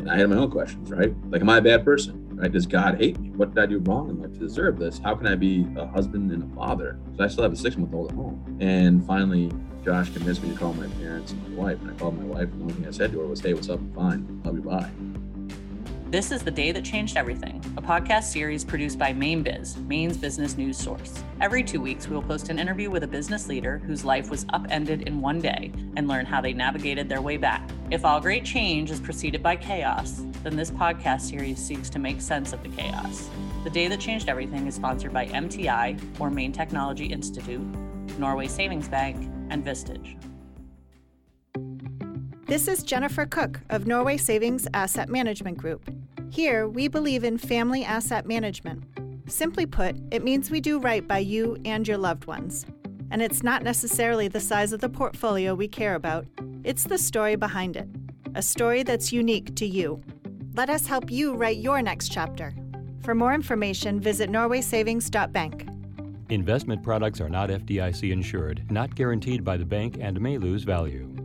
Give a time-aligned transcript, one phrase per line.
[0.00, 1.14] And I had my own questions, right?
[1.30, 2.26] Like, am I a bad person?
[2.34, 2.50] Right?
[2.50, 3.30] Does God hate me?
[3.30, 4.98] What did I do wrong in life to deserve this?
[4.98, 6.98] How can I be a husband and a father?
[7.18, 8.56] So I still have a six month old at home.
[8.60, 9.52] And finally,
[9.84, 11.80] Josh convinced me to call my parents and my wife.
[11.82, 13.52] And I called my wife, and the only thing I said to her was, Hey,
[13.52, 13.80] what's up?
[13.94, 14.40] Fine.
[14.42, 14.62] Love you.
[14.62, 14.90] Bye.
[16.10, 20.56] This is The Day That Changed Everything, a podcast series produced by Mainebiz, Maine's business
[20.56, 21.22] news source.
[21.40, 24.44] Every two weeks, we will post an interview with a business leader whose life was
[24.48, 27.70] upended in one day and learn how they navigated their way back.
[27.92, 32.20] If all great change is preceded by chaos, then this podcast series seeks to make
[32.20, 33.30] sense of the chaos.
[33.62, 37.62] The Day That Changed Everything is sponsored by MTI, or Maine Technology Institute,
[38.18, 40.16] Norway Savings Bank, and Vistage.
[42.50, 45.88] This is Jennifer Cook of Norway Savings Asset Management Group.
[46.30, 48.82] Here, we believe in family asset management.
[49.28, 52.66] Simply put, it means we do right by you and your loved ones.
[53.12, 56.26] And it's not necessarily the size of the portfolio we care about,
[56.64, 57.88] it's the story behind it.
[58.34, 60.02] A story that's unique to you.
[60.54, 62.52] Let us help you write your next chapter.
[63.04, 65.68] For more information, visit norwaysavings.bank.
[66.30, 71.19] Investment products are not FDIC insured, not guaranteed by the bank, and may lose value.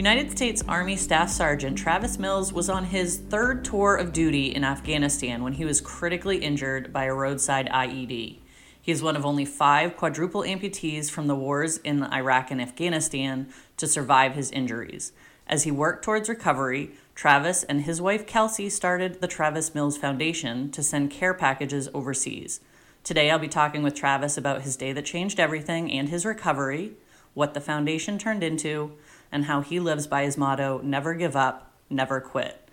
[0.00, 4.64] United States Army Staff Sergeant Travis Mills was on his third tour of duty in
[4.64, 8.38] Afghanistan when he was critically injured by a roadside IED.
[8.80, 13.50] He is one of only five quadruple amputees from the wars in Iraq and Afghanistan
[13.76, 15.12] to survive his injuries.
[15.46, 20.70] As he worked towards recovery, Travis and his wife Kelsey started the Travis Mills Foundation
[20.70, 22.60] to send care packages overseas.
[23.04, 26.94] Today I'll be talking with Travis about his day that changed everything and his recovery,
[27.34, 28.92] what the foundation turned into,
[29.32, 32.68] and how he lives by his motto never give up, never quit.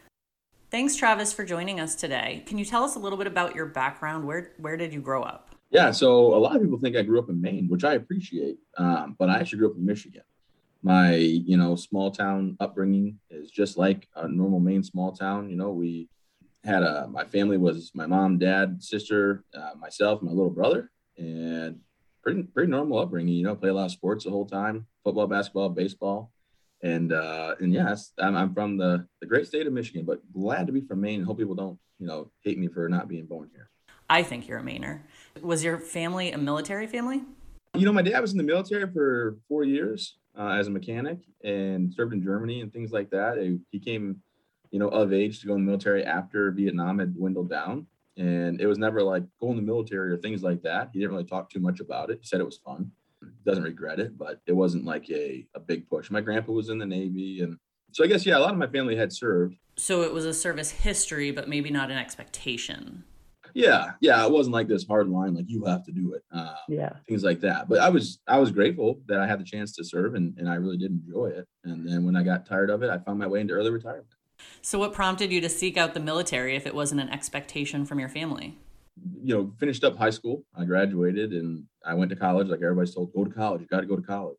[0.69, 2.44] Thanks, Travis, for joining us today.
[2.45, 4.27] Can you tell us a little bit about your background?
[4.27, 5.55] Where, where did you grow up?
[5.69, 8.58] Yeah, so a lot of people think I grew up in Maine, which I appreciate,
[8.77, 10.23] um, but I actually grew up in Michigan.
[10.83, 15.49] My, you know, small town upbringing is just like a normal Maine small town.
[15.49, 16.09] You know, we
[16.64, 21.80] had a, my family was my mom, dad, sister, uh, myself, my little brother, and
[22.21, 23.36] pretty, pretty normal upbringing.
[23.36, 26.32] You know, play a lot of sports the whole time football, basketball, baseball
[26.82, 30.67] and uh, and yes, I'm, I'm from the the great state of Michigan, but glad
[30.67, 31.23] to be from Maine.
[31.23, 33.70] Hope people don't you know hate me for not being born here.
[34.10, 35.02] I think you're a Mainer.
[35.42, 37.23] Was your family a military family?
[37.73, 41.20] You know, my dad was in the military for four years uh, as a mechanic
[41.43, 43.38] and served in Germany and things like that.
[43.71, 44.21] He came,
[44.71, 47.86] you know, of age to go in the military after Vietnam had dwindled down.
[48.15, 50.89] And it was never like go in the military or things like that.
[50.92, 52.20] He didn't really talk too much about it.
[52.21, 52.92] He said it was fun
[53.47, 56.11] doesn't regret it, but it wasn't like a, a big push.
[56.11, 57.41] My grandpa was in the Navy.
[57.41, 57.58] And
[57.93, 59.55] so I guess, yeah, a lot of my family had served.
[59.77, 63.03] So it was a service history, but maybe not an expectation.
[63.53, 63.93] Yeah.
[64.02, 64.23] Yeah.
[64.25, 66.23] It wasn't like this hard line, like you have to do it.
[66.31, 66.91] Uh, yeah.
[67.08, 67.69] Things like that.
[67.69, 70.49] But I was, I was grateful that I had the chance to serve and, and
[70.49, 71.47] I really did enjoy it.
[71.64, 74.08] And then when I got tired of it, I found my way into early retirement.
[74.61, 77.99] So what prompted you to seek out the military if it wasn't an expectation from
[77.99, 78.58] your family?
[79.23, 80.43] You know, finished up high school.
[80.55, 82.47] I graduated and I went to college.
[82.47, 83.61] Like everybody's told, go to college.
[83.61, 84.37] You got to go to college.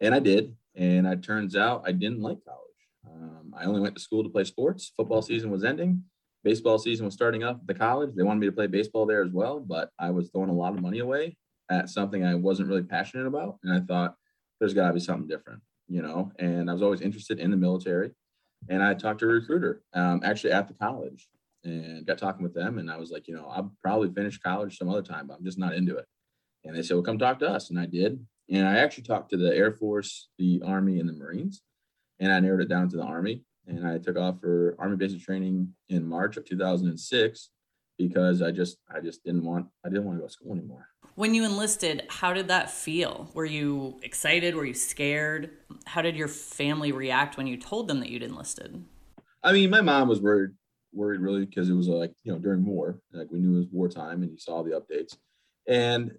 [0.00, 0.56] And I did.
[0.74, 2.60] And it turns out I didn't like college.
[3.08, 4.92] Um, I only went to school to play sports.
[4.96, 6.02] Football season was ending.
[6.42, 8.14] Baseball season was starting up at the college.
[8.14, 10.74] They wanted me to play baseball there as well, but I was throwing a lot
[10.74, 11.36] of money away
[11.70, 13.58] at something I wasn't really passionate about.
[13.62, 14.16] And I thought
[14.58, 16.32] there's got to be something different, you know.
[16.38, 18.10] And I was always interested in the military.
[18.68, 21.28] And I talked to a recruiter um, actually at the college
[21.64, 22.78] and got talking with them.
[22.78, 25.44] And I was like, you know, I'll probably finish college some other time, but I'm
[25.44, 26.06] just not into it.
[26.64, 27.70] And they said, well, come talk to us.
[27.70, 28.24] And I did.
[28.50, 31.62] And I actually talked to the Air Force, the Army, and the Marines.
[32.20, 33.42] And I narrowed it down to the Army.
[33.66, 37.50] And I took off for Army basic training in March of 2006
[37.96, 40.88] because I just I just didn't want I didn't want to go to school anymore.
[41.14, 43.30] When you enlisted, how did that feel?
[43.34, 44.54] Were you excited?
[44.54, 45.50] Were you scared?
[45.86, 48.84] How did your family react when you told them that you'd enlisted?
[49.42, 50.50] I mean, my mom was worried
[50.94, 53.66] worried really because it was like you know during war, like we knew it was
[53.72, 55.16] wartime, and you saw the updates,
[55.66, 56.12] and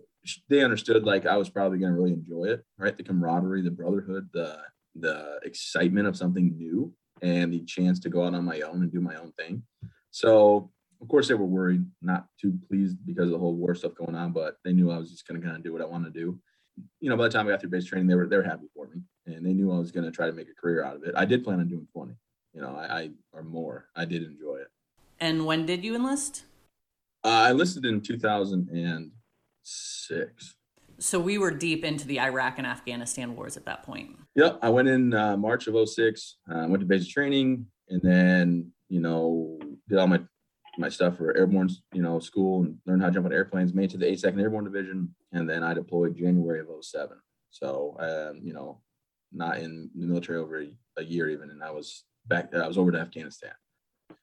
[0.50, 2.96] they understood like I was probably going to really enjoy it, right?
[2.96, 4.58] The camaraderie, the brotherhood, the
[4.96, 8.92] the excitement of something new, and the chance to go out on my own and
[8.92, 9.64] do my own thing.
[10.12, 10.72] So
[11.02, 14.16] of course they were worried, not too pleased because of the whole war stuff going
[14.16, 16.14] on, but they knew I was just going to kind of do what I wanted
[16.14, 16.40] to do.
[17.00, 18.68] You know, by the time I got through base training, they were they were happy
[18.74, 20.96] for me, and they knew I was going to try to make a career out
[20.96, 21.14] of it.
[21.16, 22.16] I did plan on doing 20
[22.56, 23.90] you know, I, I or more.
[23.96, 24.70] I did enjoy it.
[25.20, 26.46] And when did you enlist?
[27.24, 30.56] Uh, I enlisted in 2006.
[30.98, 34.16] So we were deep into the Iraq and Afghanistan wars at that point.
[34.36, 36.38] Yep, I went in uh, March of 06.
[36.50, 39.60] Uh, went to basic training, and then you know
[39.90, 40.22] did all my
[40.78, 43.74] my stuff for airborne you know school and learned how to jump on airplanes.
[43.74, 47.18] Made to the 82nd Airborne Division, and then I deployed January of 07.
[47.50, 48.80] So um, you know
[49.34, 52.52] not in the military over a, a year even, and I was back.
[52.52, 53.54] That I was over to Afghanistan.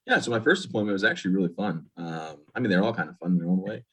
[0.06, 1.86] Yeah, so my first deployment was actually really fun.
[1.96, 3.84] Um, I mean, they're all kind of fun in their own way.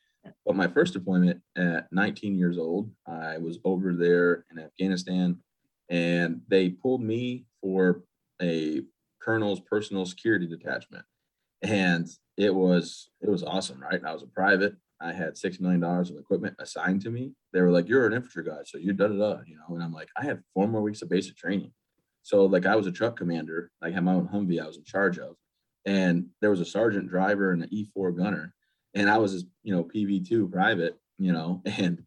[0.46, 5.38] But my first deployment at 19 years old, I was over there in Afghanistan,
[5.90, 8.04] and they pulled me for
[8.42, 8.82] a
[9.22, 11.06] colonel's personal security detachment,
[11.62, 12.08] and
[12.38, 14.02] it was it was awesome, right?
[14.04, 14.76] I was a private.
[15.02, 17.34] I had six million dollars of equipment assigned to me.
[17.54, 19.76] They were like, "You're an infantry guy, so you da da da," you know.
[19.76, 21.72] And I'm like, I have four more weeks of basic training,
[22.30, 23.72] so like I was a truck commander.
[23.82, 25.36] Like I had my own Humvee I was in charge of,
[25.88, 28.54] and there was a sergeant driver and an E4 gunner,
[28.94, 32.04] and I was you know, PV2 private, you know, and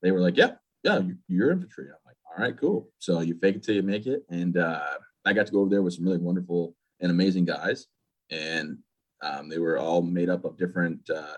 [0.00, 0.52] they were like, "Yeah,
[0.84, 4.06] yeah, you're infantry." I'm like, "All right, cool." So you fake it till you make
[4.06, 4.80] it, and uh,
[5.26, 7.88] I got to go over there with some really wonderful and amazing guys,
[8.30, 8.78] and
[9.22, 11.36] um, they were all made up of different uh,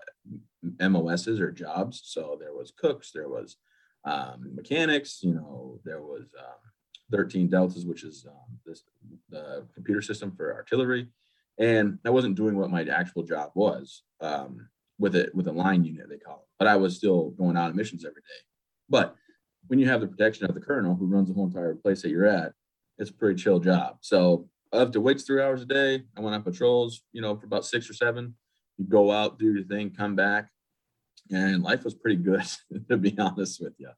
[0.89, 2.03] MOSs or jobs.
[2.05, 3.57] So there was cooks, there was
[4.05, 6.71] um, mechanics, you know, there was um,
[7.13, 8.83] 13 deltas, which is um, this
[9.29, 11.09] the computer system for artillery,
[11.59, 14.69] and I wasn't doing what my actual job was um,
[14.99, 17.71] with it with a line unit they call it, but I was still going out
[17.71, 18.43] on missions every day.
[18.89, 19.15] But
[19.69, 22.11] when you have the protection of the colonel who runs the whole entire place that
[22.11, 22.53] you're at,
[22.99, 23.99] it's a pretty chill job.
[24.01, 26.05] So I have to wait three hours a day.
[26.17, 28.35] I went on patrols, you know, for about six or seven.
[28.79, 30.51] You go out, do your thing, come back,
[31.31, 32.45] and life was pretty good,
[32.89, 33.91] to be honest with you.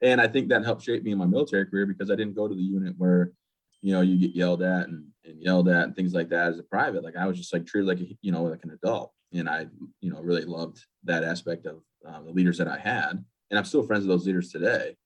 [0.00, 2.46] And I think that helped shape me in my military career because I didn't go
[2.46, 3.32] to the unit where,
[3.80, 6.58] you know, you get yelled at and, and yelled at and things like that as
[6.58, 7.02] a private.
[7.02, 9.66] Like I was just like treated like a, you know like an adult, and I
[10.00, 13.64] you know really loved that aspect of um, the leaders that I had, and I'm
[13.64, 14.96] still friends with those leaders today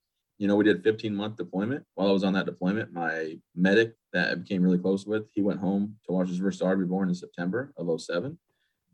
[0.43, 1.85] you know, we did 15 month deployment.
[1.95, 5.41] While I was on that deployment, my medic that I became really close with, he
[5.41, 8.37] went home to watch his first daughter be born in September of 07.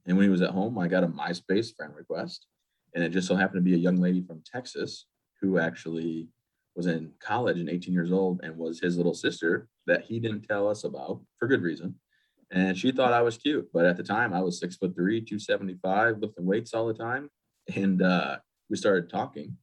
[0.05, 2.47] And when he was at home, I got a MySpace friend request.
[2.95, 5.07] And it just so happened to be a young lady from Texas
[5.41, 6.29] who actually
[6.75, 10.43] was in college and 18 years old and was his little sister that he didn't
[10.43, 11.95] tell us about for good reason.
[12.51, 13.69] And she thought I was cute.
[13.73, 17.29] But at the time, I was six foot three, 275, lifting weights all the time.
[17.75, 18.39] And uh,
[18.71, 19.57] we started talking.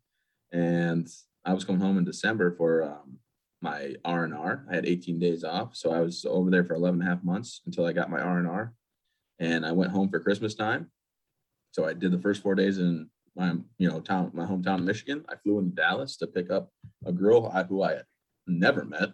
[0.51, 1.07] And
[1.45, 3.17] I was coming home in December for um,
[3.61, 4.65] my R&R.
[4.69, 5.75] I had 18 days off.
[5.75, 8.19] So I was over there for 11 and a half months until I got my
[8.19, 8.73] R&R.
[9.39, 10.91] And I went home for Christmas time.
[11.71, 15.25] So I did the first four days in my, you know, town, my hometown, Michigan.
[15.29, 16.71] I flew into Dallas to pick up
[17.05, 18.05] a girl who I had
[18.47, 19.09] never met.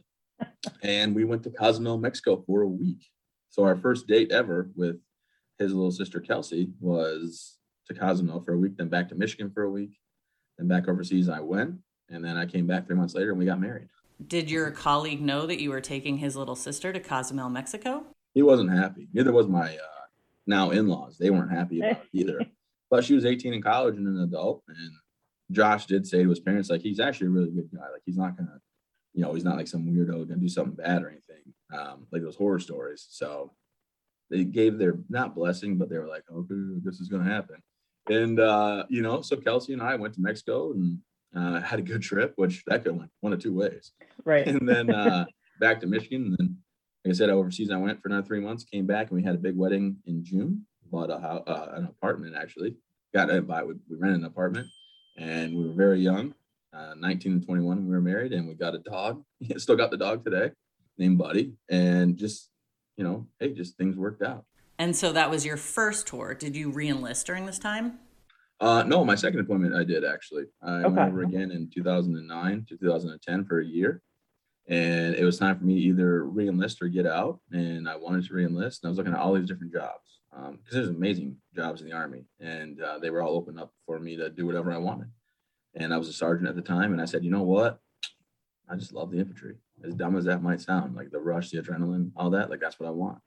[0.83, 3.07] And we went to Cozumel, Mexico for a week.
[3.49, 4.97] So our first date ever with
[5.59, 7.57] his little sister, Kelsey, was
[7.87, 9.97] to Cozumel for a week, then back to Michigan for a week.
[10.57, 11.75] Then back overseas I went
[12.09, 13.89] and then I came back three months later and we got married.
[14.27, 18.05] Did your colleague know that you were taking his little sister to Cozumel, Mexico?
[18.33, 19.07] He wasn't happy.
[19.13, 20.05] Neither was my uh,
[20.45, 21.17] now in laws.
[21.17, 22.45] They weren't happy about it either.
[22.91, 24.63] But she was 18 in college and an adult.
[24.67, 24.91] And
[25.49, 27.89] Josh did say to his parents, like, he's actually a really good guy.
[27.91, 28.59] Like, he's not going to,
[29.13, 32.05] you know, he's not like some weirdo going to do something bad or anything, um,
[32.11, 33.07] like those horror stories.
[33.09, 33.53] So
[34.29, 37.63] they gave their, not blessing, but they were like, okay, this is going to happen.
[38.09, 40.99] And, uh, you know, so Kelsey and I went to Mexico and
[41.35, 43.93] uh, had a good trip, which that could went one of two ways.
[44.25, 44.45] Right.
[44.45, 45.25] And then uh,
[45.61, 46.25] back to Michigan.
[46.25, 46.57] And then,
[47.05, 49.35] like I said, overseas, I went for another three months, came back, and we had
[49.35, 50.65] a big wedding in June.
[50.91, 52.75] Bought a house, uh, an apartment actually.
[53.13, 54.67] Got to buy, we, we rented an apartment
[55.17, 56.33] and we were very young,
[56.73, 57.85] uh, 19 and 21.
[57.85, 59.23] We were married and we got a dog.
[59.57, 60.51] Still got the dog today
[60.97, 61.53] named Buddy.
[61.69, 62.49] And just,
[62.97, 64.45] you know, hey, just things worked out.
[64.79, 66.33] And so that was your first tour.
[66.33, 67.99] Did you reenlist during this time?
[68.59, 70.45] Uh, no, my second appointment I did actually.
[70.61, 70.93] I okay.
[70.93, 74.01] went over again in 2009 to 2010 for a year.
[74.67, 77.39] And it was time for me to either reenlist or get out.
[77.51, 78.81] And I wanted to reenlist.
[78.81, 81.87] And I was looking at all these different jobs because um, there's amazing jobs in
[81.87, 82.25] the Army.
[82.39, 85.09] And uh, they were all open up for me to do whatever I wanted.
[85.75, 86.93] And I was a sergeant at the time.
[86.93, 87.79] And I said, you know what?
[88.69, 89.55] I just love the infantry.
[89.83, 92.79] As dumb as that might sound, like the rush, the adrenaline, all that, like that's
[92.79, 93.19] what I want.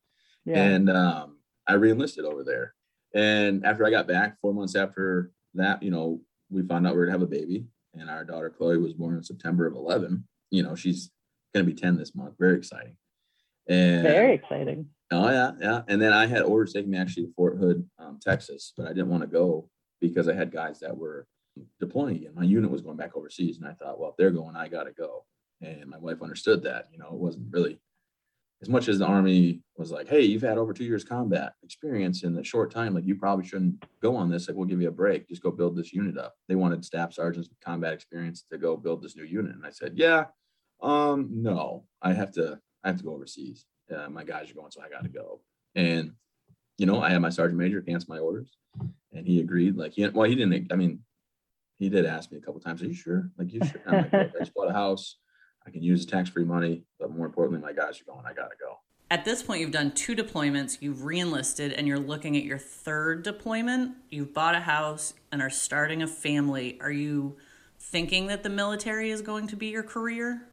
[0.44, 0.62] Yeah.
[0.62, 2.74] And um, I reenlisted over there.
[3.14, 6.20] And after I got back, four months after that, you know,
[6.50, 9.16] we found out we are gonna have a baby, and our daughter Chloe was born
[9.16, 10.24] in September of 11.
[10.50, 11.10] You know, she's
[11.54, 12.34] gonna be 10 this month.
[12.38, 12.96] Very exciting.
[13.68, 14.88] And very exciting.
[15.14, 15.82] Oh yeah, yeah.
[15.88, 18.90] And then I had orders taking me actually to Fort Hood, um, Texas, but I
[18.90, 19.68] didn't want to go
[20.00, 21.26] because I had guys that were
[21.80, 22.32] deploying again.
[22.34, 24.84] My unit was going back overseas, and I thought, well, if they're going, I got
[24.84, 25.24] to go.
[25.62, 26.86] And my wife understood that.
[26.92, 27.78] You know, it wasn't really
[28.64, 32.24] as much as the army was like, hey, you've had over two years combat experience
[32.24, 34.48] in a short time, like you probably shouldn't go on this.
[34.48, 35.28] Like we'll give you a break.
[35.28, 36.34] Just go build this unit up.
[36.48, 39.54] They wanted staff sergeants with combat experience to go build this new unit.
[39.54, 40.24] And I said, yeah,
[40.82, 43.66] um, no, I have to, I have to go overseas.
[43.94, 45.40] Uh, my guys are going, so I got to go.
[45.74, 46.12] And,
[46.78, 48.56] you know, I had my sergeant major cancel my orders
[49.12, 49.76] and he agreed.
[49.76, 51.00] Like, he, well, he didn't, I mean,
[51.78, 53.30] he did ask me a couple times, are you sure?
[53.36, 53.80] Like, you sure?
[53.86, 55.16] I'm like, I just bought a house.
[55.66, 58.26] I can use tax-free money, but more importantly, my guys are going.
[58.26, 58.78] I gotta go.
[59.10, 63.22] At this point, you've done two deployments, you've reenlisted, and you're looking at your third
[63.22, 63.92] deployment.
[64.10, 66.78] You've bought a house and are starting a family.
[66.80, 67.36] Are you
[67.78, 70.48] thinking that the military is going to be your career?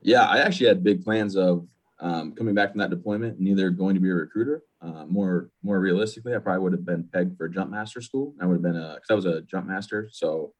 [0.00, 1.66] Yeah, I actually had big plans of
[2.02, 4.62] um, coming back from that deployment and either going to be a recruiter.
[4.82, 8.34] Uh, more more realistically, I probably would have been pegged for jump master school.
[8.40, 10.52] I would have been a because I was a jump master, so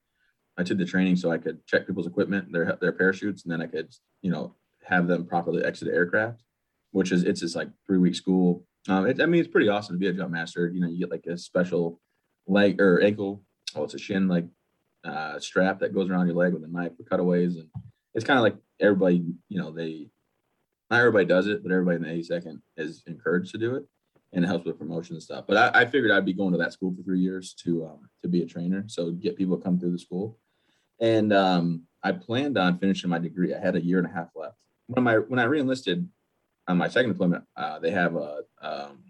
[0.57, 3.61] I took the training so I could check people's equipment, their their parachutes, and then
[3.61, 6.41] I could you know have them properly exit the aircraft,
[6.91, 8.65] which is it's just like three week school.
[8.87, 10.69] Um, it, I mean, it's pretty awesome to be a jump master.
[10.69, 11.99] You know, you get like a special
[12.47, 13.43] leg or ankle,
[13.75, 14.45] oh, it's a shin like
[15.03, 17.67] uh, strap that goes around your leg with a knife for cutaways, and
[18.13, 20.07] it's kind of like everybody, you know, they
[20.89, 23.83] not everybody does it, but everybody in the 82nd is encouraged to do it,
[24.33, 25.45] and it helps with promotion and stuff.
[25.47, 28.09] But I, I figured I'd be going to that school for three years to um,
[28.21, 30.37] to be a trainer, so get people to come through the school,
[30.99, 33.53] and um, I planned on finishing my degree.
[33.53, 34.57] I had a year and a half left.
[34.87, 36.07] When my when I reenlisted
[36.67, 39.03] on my second deployment, uh, they have a um,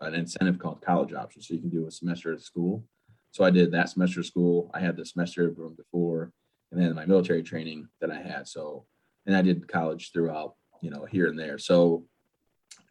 [0.00, 2.84] an incentive called college option, so you can do a semester at school.
[3.32, 4.70] So I did that semester of school.
[4.74, 6.32] I had the semester room before,
[6.70, 8.46] and then my military training that I had.
[8.46, 8.86] So,
[9.26, 11.58] and I did college throughout, you know, here and there.
[11.58, 12.04] So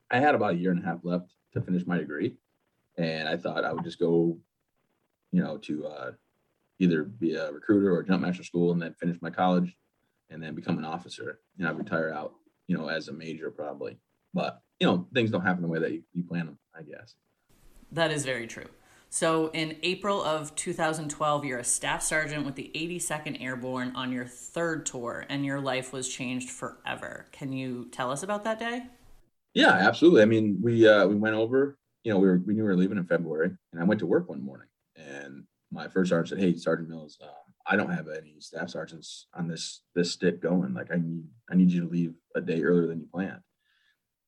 [0.09, 2.35] I had about a year and a half left to finish my degree.
[2.97, 4.37] And I thought I would just go,
[5.31, 6.11] you know, to uh,
[6.79, 9.75] either be a recruiter or jump master school and then finish my college
[10.29, 11.39] and then become an officer.
[11.57, 12.33] And I retire out,
[12.67, 13.97] you know, as a major probably.
[14.33, 17.15] But, you know, things don't happen the way that you, you plan them, I guess.
[17.91, 18.65] That is very true.
[19.13, 24.25] So, in April of 2012, you're a staff sergeant with the 82nd Airborne on your
[24.25, 27.27] third tour, and your life was changed forever.
[27.31, 28.87] Can you tell us about that day?
[29.53, 30.23] Yeah, absolutely.
[30.23, 31.77] I mean, we uh, we went over.
[32.03, 34.07] You know, we were we knew we were leaving in February, and I went to
[34.07, 37.27] work one morning, and my first sergeant said, "Hey, Sergeant Mills, uh,
[37.67, 40.73] I don't have any staff sergeants on this this stick going.
[40.73, 43.41] Like, I need I need you to leave a day earlier than you planned."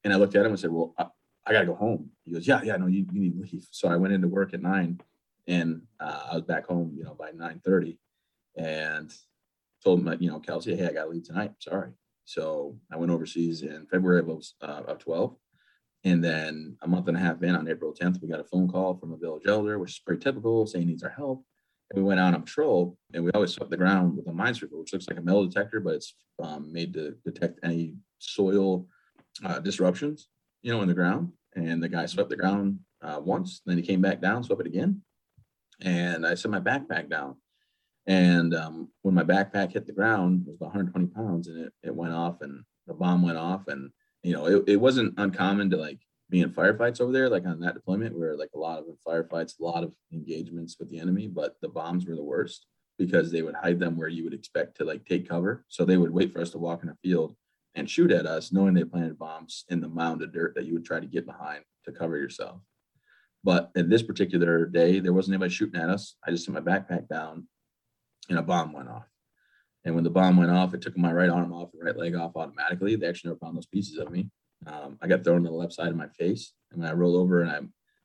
[0.03, 0.93] And I looked at him and said, "Well,
[1.45, 2.09] I got to go home.
[2.25, 3.67] He goes, yeah, yeah, no, you, you need to leave.
[3.71, 4.99] So I went into work at nine
[5.47, 7.99] and uh, I was back home, you know, by 930
[8.57, 9.13] and
[9.83, 11.51] told him, you know, Kelsey, hey, I got to leave tonight.
[11.59, 11.91] Sorry.
[12.25, 15.35] So I went overseas in February of, uh, of 12.
[16.03, 18.67] And then a month and a half in on April 10th, we got a phone
[18.67, 21.43] call from a village elder, which is pretty typical, saying he needs our help.
[21.91, 24.55] And we went out on patrol and we always swept the ground with a mine
[24.55, 28.87] sweeper, which looks like a metal detector, but it's um, made to detect any soil
[29.43, 30.29] uh, disruptions
[30.65, 31.31] you know, in the ground.
[31.55, 34.67] And the guy swept the ground uh, once, then he came back down, swept it
[34.67, 35.03] again.
[35.79, 37.35] And I set my backpack down.
[38.07, 41.73] And um, when my backpack hit the ground, it was about 120 pounds and it,
[41.83, 43.67] it went off and the bomb went off.
[43.67, 43.91] And,
[44.23, 45.99] you know, it, it wasn't uncommon to like
[46.31, 49.59] be in firefights over there, like on that deployment, where like a lot of firefights,
[49.59, 52.65] a lot of engagements with the enemy, but the bombs were the worst
[52.97, 55.63] because they would hide them where you would expect to like take cover.
[55.67, 57.35] So they would wait for us to walk in a field
[57.75, 60.73] and shoot at us, knowing they planted bombs in the mound of dirt that you
[60.73, 62.61] would try to get behind to cover yourself.
[63.43, 66.15] But in this particular day, there wasn't anybody shooting at us.
[66.25, 67.47] I just set my backpack down
[68.29, 69.05] and a bomb went off.
[69.83, 72.35] And when the bomb went off, it took my right arm off right leg off
[72.35, 72.95] automatically.
[72.95, 74.29] They actually never found those pieces of me.
[74.65, 76.53] Um, I got thrown to the left side of my face.
[76.71, 77.59] And when I rolled over and I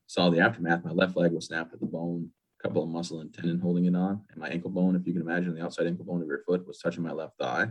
[0.07, 2.29] saw the aftermath, my left leg was snapped at the bone,
[2.61, 4.21] a couple of muscle and tendon holding it on.
[4.31, 6.67] And my ankle bone, if you can imagine, the outside ankle bone of your foot
[6.67, 7.69] was touching my left thigh.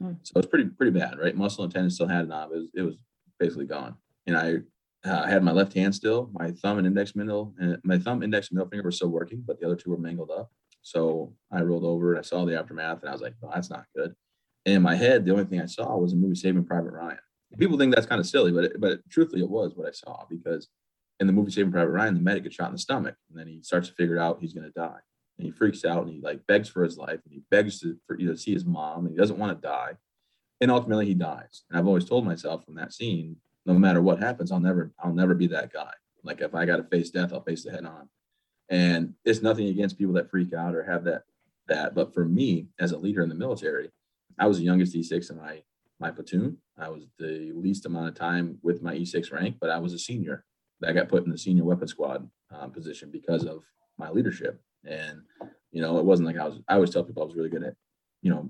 [0.00, 0.12] Hmm.
[0.22, 1.36] So it's pretty pretty bad, right?
[1.36, 2.52] Muscle and tendon still had it on.
[2.52, 2.94] It was, it was
[3.38, 3.96] basically gone.
[4.26, 4.58] And I
[5.04, 6.30] uh, had my left hand still.
[6.32, 9.42] My thumb and index middle, and my thumb, index, and middle finger were still working,
[9.46, 10.50] but the other two were mangled up.
[10.82, 13.70] So I rolled over and I saw the aftermath, and I was like, "Oh, that's
[13.70, 14.14] not good."
[14.66, 17.18] And in my head, the only thing I saw was a movie Saving Private Ryan.
[17.58, 20.24] People think that's kind of silly, but it, but truthfully, it was what I saw
[20.28, 20.68] because
[21.18, 23.48] in the movie Saving Private Ryan, the medic gets shot in the stomach, and then
[23.48, 25.00] he starts to figure out he's going to die
[25.38, 27.96] and he freaks out and he like begs for his life and he begs to,
[28.06, 29.92] for you know, see his mom and he doesn't want to die.
[30.60, 31.62] And ultimately he dies.
[31.70, 35.12] And i've always told myself from that scene no matter what happens i'll never i'll
[35.12, 35.92] never be that guy.
[36.24, 38.08] Like if i got to face death i'll face it head on.
[38.70, 41.22] And it's nothing against people that freak out or have that
[41.68, 43.90] that but for me as a leader in the military
[44.38, 45.62] i was the youngest e6 in my
[46.00, 46.56] my platoon.
[46.78, 49.98] I was the least amount of time with my e6 rank but i was a
[49.98, 50.44] senior
[50.80, 53.64] that got put in the senior weapon squad um, position because of
[53.98, 55.22] my leadership and
[55.70, 57.64] you know it wasn't like i was i always tell people i was really good
[57.64, 57.74] at
[58.22, 58.48] you know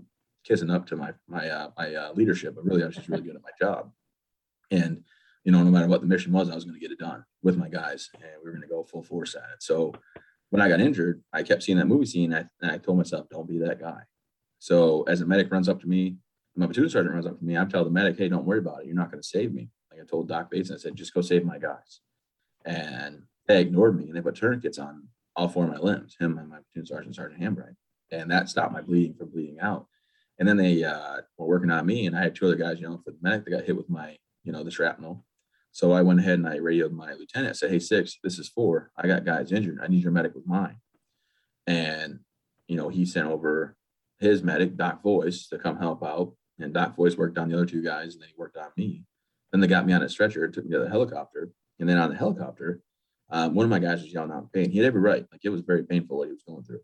[0.48, 3.22] kissing up to my my uh, my uh, leadership, but really I was just really
[3.22, 3.90] good at my job.
[4.70, 5.04] And
[5.44, 7.24] you know, no matter what the mission was, I was going to get it done
[7.42, 9.62] with my guys, and we were going to go full force at it.
[9.62, 9.92] So
[10.50, 12.98] when I got injured, I kept seeing that movie scene, and I, and I told
[12.98, 14.02] myself, "Don't be that guy."
[14.58, 16.16] So as a medic runs up to me,
[16.56, 18.80] my platoon sergeant runs up to me, I'm telling the medic, "Hey, don't worry about
[18.80, 18.86] it.
[18.86, 21.14] You're not going to save me." Like I told Doc Bates, and I said, "Just
[21.14, 22.00] go save my guys."
[22.64, 25.08] And they ignored me, and they put tourniquets on
[25.38, 27.76] all four of my limbs, him and my platoon sergeant, Sergeant Hambright,
[28.10, 29.86] and that stopped my bleeding from bleeding out.
[30.38, 32.88] And then they uh, were working on me, and I had two other guys, you
[32.88, 35.24] know, for the medic that got hit with my, you know, the shrapnel.
[35.70, 37.56] So I went ahead and I radioed my lieutenant.
[37.56, 38.90] Said, "Hey, six, this is four.
[38.96, 39.78] I got guys injured.
[39.80, 40.76] I need your medic with mine."
[41.66, 42.20] And
[42.66, 43.76] you know, he sent over
[44.18, 46.34] his medic, Doc Voice, to come help out.
[46.58, 49.04] And Doc Voice worked on the other two guys, and then he worked on me.
[49.52, 52.10] Then they got me on a stretcher, took me to the helicopter, and then on
[52.10, 52.80] the helicopter,
[53.30, 54.70] um, one of my guys was yelling out in pain.
[54.70, 56.80] He had every right, like it was very painful what he was going through.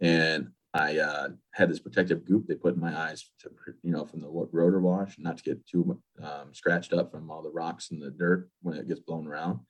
[0.00, 3.50] And I uh, had this protective goop they put in my eyes to,
[3.82, 7.42] you know, from the rotor wash, not to get too um, scratched up from all
[7.42, 9.60] the rocks and the dirt when it gets blown around.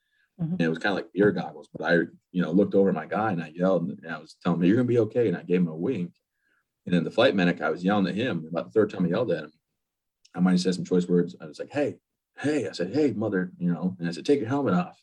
[0.41, 0.53] Mm-hmm.
[0.53, 1.95] And it was kind of like beer goggles, but I,
[2.33, 4.67] you know, looked over at my guy and I yelled and I was telling him,
[4.67, 6.13] "You're gonna be okay." And I gave him a wink.
[6.87, 8.47] And then the flight medic, I was yelling at him.
[8.49, 9.53] About the third time I yelled at him,
[10.35, 11.35] I might have said some choice words.
[11.41, 11.97] I was like, "Hey,
[12.39, 15.03] hey!" I said, "Hey, mother," you know, and I said, "Take your helmet off."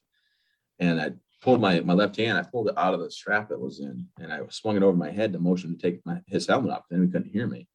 [0.80, 3.60] And I pulled my my left hand, I pulled it out of the strap it
[3.60, 6.48] was in, and I swung it over my head to motion to take my his
[6.48, 6.84] helmet off.
[6.90, 7.68] Then he couldn't hear me,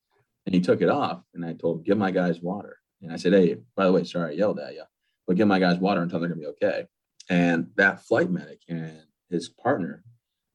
[0.47, 1.23] and he took it off.
[1.35, 4.05] And I told him, "Give my guys water." And I said, "Hey, by the way,
[4.05, 4.85] sorry I yelled at you,
[5.27, 6.87] but give my guys water until they're gonna be okay."
[7.29, 10.05] And that flight medic and his partner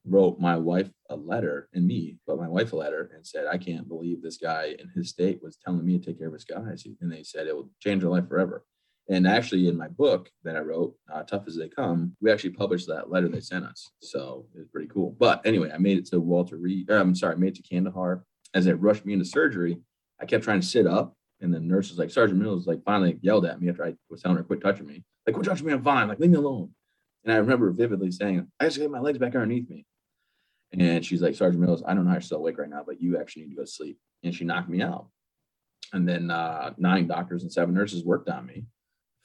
[0.05, 3.57] wrote my wife a letter and me, but my wife a letter and said, I
[3.57, 6.45] can't believe this guy in his state was telling me to take care of his
[6.45, 6.85] guys.
[7.01, 8.65] And they said it will change their life forever.
[9.07, 12.51] And actually, in my book that I wrote, uh, Tough as They Come, we actually
[12.51, 13.91] published that letter they sent us.
[14.01, 15.15] So it was pretty cool.
[15.19, 16.89] But anyway, I made it to Walter Reed.
[16.89, 18.23] Uh, I'm sorry, I made it to Kandahar.
[18.55, 19.77] As they rushed me into surgery,
[20.19, 21.13] I kept trying to sit up.
[21.41, 24.21] And the nurse was like, Sergeant Mills, like finally yelled at me after I was
[24.21, 25.03] telling her, quit touching me.
[25.27, 26.07] Like, quit touching me, I'm fine.
[26.07, 26.71] Like, leave me alone.
[27.23, 29.85] And I remember vividly saying, I just get my legs back underneath me.
[30.71, 33.01] And she's like, Sergeant Mills, I don't know how you're still awake right now, but
[33.01, 33.99] you actually need to go to sleep.
[34.23, 35.09] And she knocked me out.
[35.93, 38.65] And then uh, nine doctors and seven nurses worked on me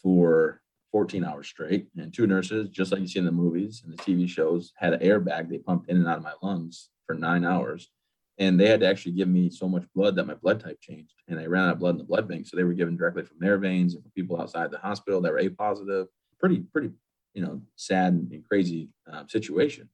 [0.02, 0.60] for
[0.92, 1.88] 14 hours straight.
[1.96, 4.92] And two nurses, just like you see in the movies and the TV shows, had
[4.92, 7.90] an airbag they pumped in and out of my lungs for nine hours.
[8.38, 11.14] And they had to actually give me so much blood that my blood type changed.
[11.28, 12.46] And I ran out of blood in the blood bank.
[12.46, 15.32] So they were given directly from their veins and from people outside the hospital that
[15.32, 16.06] were A positive.
[16.38, 16.90] Pretty, pretty
[17.34, 19.88] you know, sad and crazy um, situation.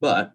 [0.00, 0.32] But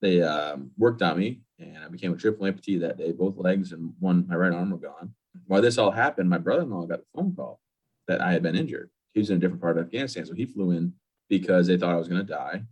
[0.00, 3.12] they um, worked on me and I became a triple amputee that day.
[3.12, 5.12] Both legs and one, my right arm were gone.
[5.46, 7.60] While this all happened, my brother in law got a phone call
[8.10, 8.90] that I had been injured.
[9.14, 10.26] He was in a different part of Afghanistan.
[10.26, 10.92] So he flew in
[11.28, 12.64] because they thought I was going to die.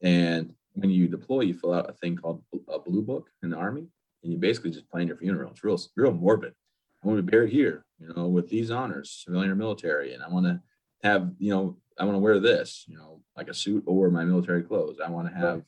[0.00, 3.56] And when you deploy, you fill out a thing called a blue book in the
[3.56, 3.88] army.
[4.22, 5.50] And you basically just plan your funeral.
[5.50, 6.54] It's real, real morbid.
[7.02, 10.14] I want to be buried here, you know, with these honors, civilian or military.
[10.14, 10.60] And I want to
[11.02, 14.24] have, you know, I want to wear this, you know, like a suit or my
[14.24, 14.98] military clothes.
[15.04, 15.62] I want to have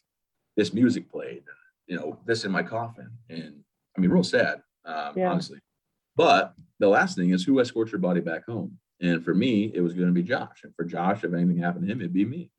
[0.57, 1.43] this music played,
[1.89, 3.11] you know, this in my coffin.
[3.29, 3.65] And
[3.97, 5.31] I mean, real sad, um, yeah.
[5.31, 5.59] honestly.
[6.15, 8.79] But the last thing is who escorts your body back home?
[9.01, 10.65] And for me, it was going to be Josh.
[10.65, 12.51] And for Josh, if anything happened to him, it'd be me.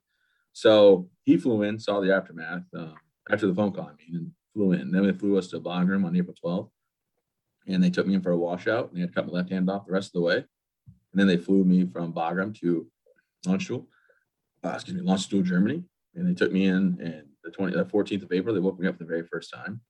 [0.52, 2.94] So he flew in, saw the aftermath um,
[3.30, 4.90] after the phone call, I mean, and flew in.
[4.90, 6.70] Then they flew us to Bagram on April 12th.
[7.66, 8.88] And they took me in for a washout.
[8.88, 10.36] And they had to cut my left hand off the rest of the way.
[10.36, 10.46] And
[11.14, 12.86] then they flew me from Bagram to
[13.46, 13.86] Landstuhl,
[14.64, 15.84] uh, excuse me, Landstuhl, Germany.
[16.14, 18.88] And they took me in and the 20, the 14th of April, they woke me
[18.88, 19.80] up for the very first time.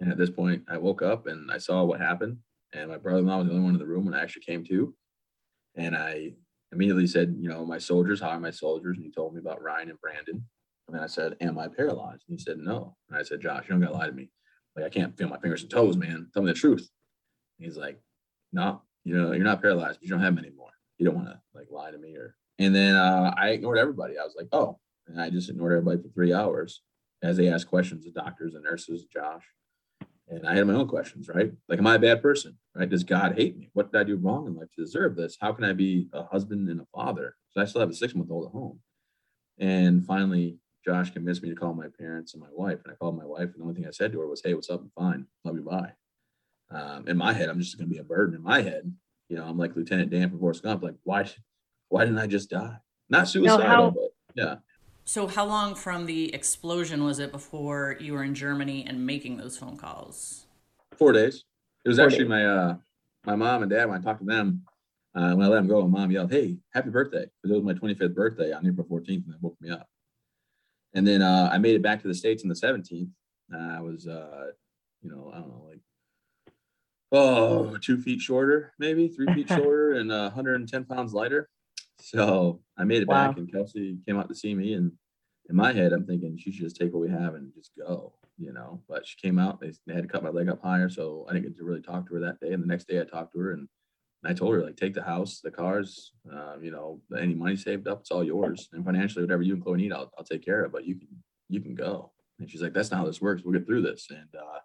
[0.00, 2.38] And at this point, I woke up and I saw what happened.
[2.72, 4.94] And my brother-in-law was the only one in the room when I actually came to.
[5.78, 6.34] And I
[6.72, 8.98] immediately said, you know, my soldiers, how are my soldiers?
[8.98, 10.44] And he told me about Ryan and Brandon.
[10.88, 12.24] And I said, Am I paralyzed?
[12.28, 12.96] And he said, No.
[13.08, 14.30] And I said, Josh, you don't gotta lie to me.
[14.76, 16.28] Like I can't feel my fingers and toes, man.
[16.34, 16.88] Tell me the truth.
[17.58, 18.00] And he's like,
[18.52, 20.72] No, you know, you're not paralyzed, you don't have them anymore.
[20.98, 24.18] You don't want to like lie to me or and then uh, I ignored everybody.
[24.18, 26.82] I was like, oh, and I just ignored everybody for three hours
[27.22, 29.44] as they asked questions, the doctors and nurses, Josh.
[30.30, 31.50] And I had my own questions, right?
[31.68, 32.58] Like, am I a bad person?
[32.74, 32.88] Right?
[32.88, 33.70] Does God hate me?
[33.72, 35.36] What did I do wrong in life to deserve this?
[35.40, 37.36] How can I be a husband and a father?
[37.50, 38.80] So I still have a six month old at home.
[39.58, 42.80] And finally, Josh convinced me to call my parents and my wife.
[42.84, 44.54] And I called my wife, and the only thing I said to her was, "Hey,
[44.54, 44.80] what's up?
[44.80, 45.26] I'm fine.
[45.44, 45.62] Love you.
[45.62, 45.92] Bye."
[46.70, 48.34] Um, in my head, I'm just going to be a burden.
[48.34, 48.94] In my head,
[49.28, 50.82] you know, I'm like Lieutenant Dan from Forrest Gump.
[50.82, 51.28] Like, why?
[51.88, 52.76] Why didn't I just die?
[53.08, 54.56] Not suicidal, how, but yeah.
[55.08, 59.38] So, how long from the explosion was it before you were in Germany and making
[59.38, 60.44] those phone calls?
[60.98, 61.44] Four days.
[61.86, 62.28] It was Four actually days.
[62.28, 62.76] my uh,
[63.24, 63.88] my mom and dad.
[63.88, 64.64] When I talked to them,
[65.14, 67.64] uh, when I let them go, my mom yelled, "Hey, happy birthday!" Because it was
[67.64, 69.88] my 25th birthday on April 14th, and they woke me up.
[70.92, 73.08] And then uh, I made it back to the states on the 17th.
[73.50, 74.48] I was, uh,
[75.00, 75.80] you know, I don't know, like
[77.12, 81.48] oh, two feet shorter, maybe three feet shorter, and uh, 110 pounds lighter.
[82.00, 83.28] So I made it wow.
[83.28, 84.74] back, and Kelsey came out to see me.
[84.74, 84.92] And
[85.48, 88.14] in my head, I'm thinking she should just take what we have and just go,
[88.38, 88.82] you know.
[88.88, 90.88] But she came out, they, they had to cut my leg up higher.
[90.88, 92.52] So I didn't get to really talk to her that day.
[92.52, 93.68] And the next day I talked to her and
[94.24, 97.86] I told her, like, take the house, the cars, uh, you know, any money saved
[97.86, 98.68] up, it's all yours.
[98.72, 101.08] And financially, whatever you and Chloe need, I'll, I'll take care of, but you can,
[101.48, 102.10] you can go.
[102.40, 103.42] And she's like, that's not how this works.
[103.44, 104.08] We'll get through this.
[104.10, 104.58] And, uh,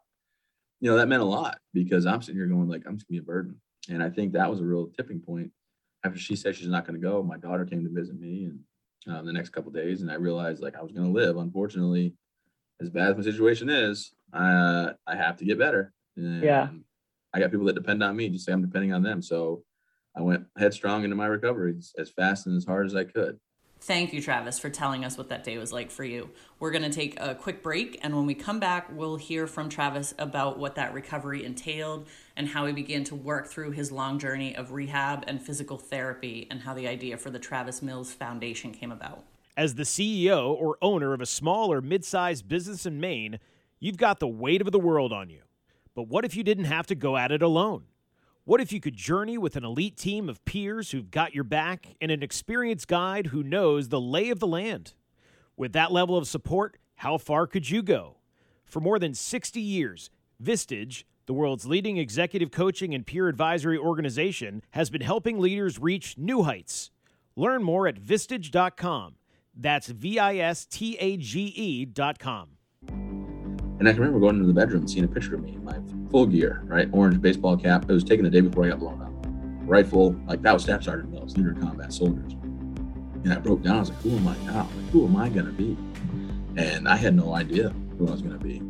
[0.80, 3.20] you know, that meant a lot because I'm sitting here going like, I'm just gonna
[3.20, 3.62] be a burden.
[3.90, 5.52] And I think that was a real tipping point.
[6.04, 8.60] After she said she's not going to go, my daughter came to visit me and
[9.10, 11.38] uh, the next couple days, and I realized like I was going to live.
[11.38, 12.14] Unfortunately,
[12.82, 15.94] as bad as my situation is, uh, I have to get better.
[16.16, 16.70] And yeah.
[17.34, 19.22] I got people that depend on me, just say I'm depending on them.
[19.22, 19.64] So
[20.16, 23.40] I went headstrong into my recovery as fast and as hard as I could.
[23.86, 26.30] Thank you, Travis, for telling us what that day was like for you.
[26.58, 29.68] We're going to take a quick break, and when we come back, we'll hear from
[29.68, 34.20] Travis about what that recovery entailed and how he began to work through his long
[34.20, 38.72] journey of rehab and physical therapy, and how the idea for the Travis Mills Foundation
[38.72, 39.26] came about.
[39.58, 43.38] As the CEO or owner of a small or mid sized business in Maine,
[43.82, 45.42] you've got the weight of the world on you.
[45.94, 47.84] But what if you didn't have to go at it alone?
[48.46, 51.96] What if you could journey with an elite team of peers who've got your back
[52.02, 54.96] and an experienced guide who knows the lay of the land?
[55.56, 58.18] With that level of support, how far could you go?
[58.66, 60.10] For more than 60 years,
[60.44, 66.18] Vistage, the world's leading executive coaching and peer advisory organization, has been helping leaders reach
[66.18, 66.92] new heights.
[67.38, 69.16] Learn more at vistage.com.
[69.56, 72.53] That's V I S T A G E.com.
[73.84, 75.78] And I can remember going into the bedroom seeing a picture of me in my
[76.10, 76.88] full gear, right?
[76.94, 77.84] Orange baseball cap.
[77.90, 79.12] It was taken the day before I got blown up.
[79.68, 82.32] Rifle, like that was Staff Sergeant Mills, leader combat soldiers.
[83.26, 83.76] And I broke down.
[83.76, 84.70] I was like, who am I now?
[84.74, 85.76] Like, who am I going to be?
[86.56, 88.62] And I had no idea who I was going to be.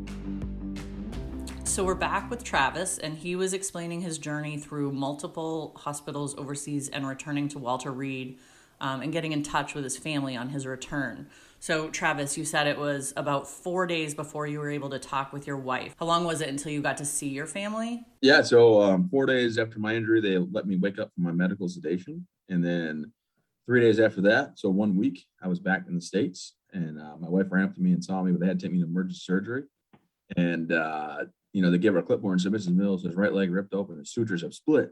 [1.64, 6.90] So we're back with Travis, and he was explaining his journey through multiple hospitals overseas
[6.90, 8.40] and returning to Walter Reed
[8.82, 11.28] um, and getting in touch with his family on his return.
[11.60, 15.32] So, Travis, you said it was about four days before you were able to talk
[15.32, 15.96] with your wife.
[15.98, 18.04] How long was it until you got to see your family?
[18.22, 21.32] Yeah, so um, four days after my injury, they let me wake up from my
[21.32, 22.28] medical sedation.
[22.50, 23.14] And then
[23.66, 26.56] three days after that, so one week, I was back in the States.
[26.74, 28.66] And uh, my wife ran up to me and saw me, but they had to
[28.66, 29.64] take me to emergency surgery.
[30.36, 32.76] And, uh, you know, they gave her a clipboard and said, Mrs.
[32.76, 34.92] Mills, his right leg ripped open, his sutures have split.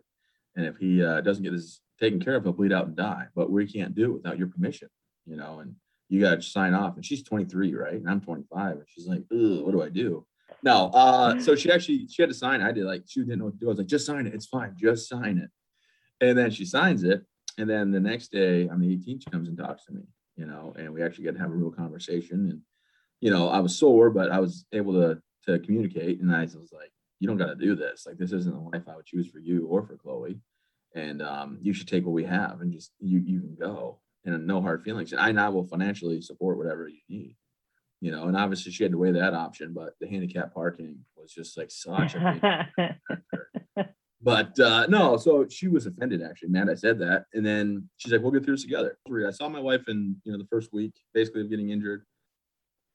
[0.56, 3.28] And if he uh, doesn't get this taken care of, he'll bleed out and die.
[3.36, 4.90] But we can't do it without your permission,
[5.26, 5.60] you know.
[5.60, 5.76] And
[6.10, 6.96] you got to sign off.
[6.96, 7.94] And she's 23, right?
[7.94, 8.72] And I'm 25.
[8.74, 10.26] And she's like, what do I do?
[10.64, 10.88] No.
[10.94, 12.62] Uh, so she actually, she had to sign.
[12.62, 13.68] I did like, she didn't know what to do.
[13.68, 14.34] I was like, just sign it.
[14.34, 14.76] It's fine.
[14.78, 15.50] Just sign it.
[16.26, 17.24] And then she signs it.
[17.58, 20.02] And then the next day on the 18th, she comes and talks to me,
[20.36, 22.50] you know, and we actually get to have a real conversation.
[22.50, 22.62] And,
[23.20, 26.22] you know, I was sore, but I was able to, to communicate.
[26.22, 28.06] And I was like, you don't got to do this.
[28.06, 30.40] Like, this isn't the life I would choose for you or for Chloe.
[30.96, 34.46] And um, you should take what we have and just, you, you can go and
[34.46, 35.12] no hard feelings.
[35.12, 37.36] And I now will financially support whatever you need,
[38.02, 38.28] you know.
[38.28, 41.72] And obviously, she had to weigh that option, but the handicap parking was just like
[41.72, 42.70] such a
[44.22, 46.50] but uh, no, so she was offended actually.
[46.50, 49.50] Man, I said that, and then she's like, "We'll get through this together." I saw
[49.50, 52.06] my wife in you know the first week, basically of getting injured.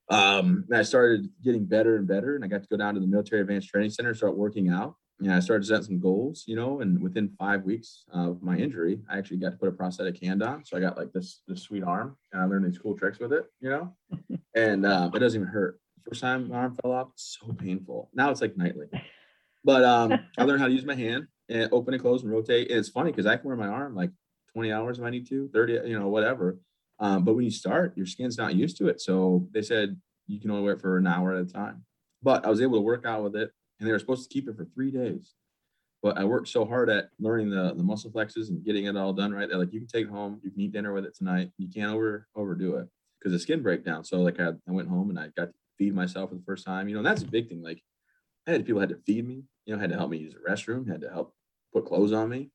[0.08, 3.00] Um, and I started getting better and better, and I got to go down to
[3.00, 6.44] the military advanced training center, start working out you know, I started setting some goals,
[6.46, 9.72] you know, and within five weeks of my injury, I actually got to put a
[9.72, 10.64] prosthetic hand on.
[10.64, 13.32] So I got like this this sweet arm, and I learned these cool tricks with
[13.32, 13.94] it, you know,
[14.54, 15.80] and uh, it doesn't even hurt.
[16.06, 18.10] First time my arm fell off, so painful.
[18.12, 18.86] Now it's like nightly,
[19.64, 22.70] but um, I learned how to use my hand and open and close and rotate.
[22.70, 24.10] And it's funny because I can wear my arm like
[24.52, 26.58] 20 hours if I need to, 30, you know, whatever.
[26.98, 29.00] Um, but when you start, your skin's not used to it.
[29.00, 31.84] So they said you can only wear it for an hour at a time.
[32.22, 34.48] But I was able to work out with it and they were supposed to keep
[34.48, 35.34] it for three days.
[36.02, 39.12] But I worked so hard at learning the, the muscle flexes and getting it all
[39.12, 39.48] done right.
[39.48, 41.50] They're like, you can take it home, you can eat dinner with it tonight.
[41.58, 44.04] You can't over overdo it because the skin breakdown.
[44.04, 46.64] So like I, I went home and I got to feed myself for the first
[46.64, 46.88] time.
[46.88, 47.62] You know, and that's a big thing.
[47.62, 47.82] Like
[48.46, 50.40] I had people had to feed me, you know, had to help me use the
[50.48, 51.34] restroom, had to help
[51.72, 52.50] put clothes on me.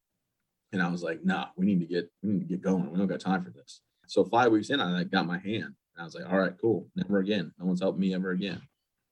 [0.71, 2.89] And I was like, nah, we need to get we need to get going.
[2.91, 3.81] We don't got time for this.
[4.07, 5.73] So five weeks in, I like got my hand.
[5.95, 6.87] And I was like, all right, cool.
[6.95, 7.51] Never again.
[7.59, 8.61] No one's helped me ever again.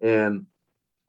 [0.01, 0.45] And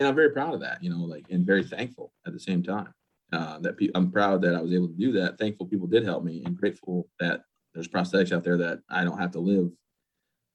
[0.01, 2.63] and I'm very proud of that, you know, like, and very thankful at the same
[2.63, 2.93] time.
[3.33, 5.39] Uh, that pe- I'm proud that I was able to do that.
[5.39, 7.43] Thankful people did help me, and grateful that
[7.75, 9.71] there's prosthetics out there that I don't have to live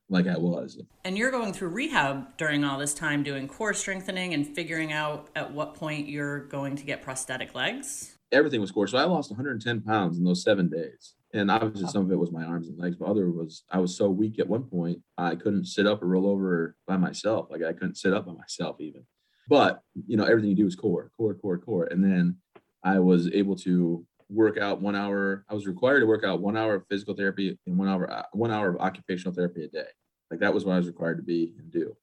[0.10, 0.82] like I was.
[1.06, 5.30] And you're going through rehab during all this time, doing core strengthening and figuring out
[5.36, 8.18] at what point you're going to get prosthetic legs.
[8.34, 11.14] Everything was core, so I lost 110 pounds in those seven days.
[11.34, 13.96] And obviously, some of it was my arms and legs, but other was I was
[13.96, 17.48] so weak at one point I couldn't sit up or roll over by myself.
[17.50, 19.06] Like I couldn't sit up by myself even.
[19.48, 21.86] But you know, everything you do is core, core, core, core.
[21.86, 22.38] And then
[22.84, 25.46] I was able to work out one hour.
[25.50, 28.24] I was required to work out one hour of physical therapy and one hour uh,
[28.34, 29.88] one hour of occupational therapy a day.
[30.32, 31.96] Like that was what I was required to be and do.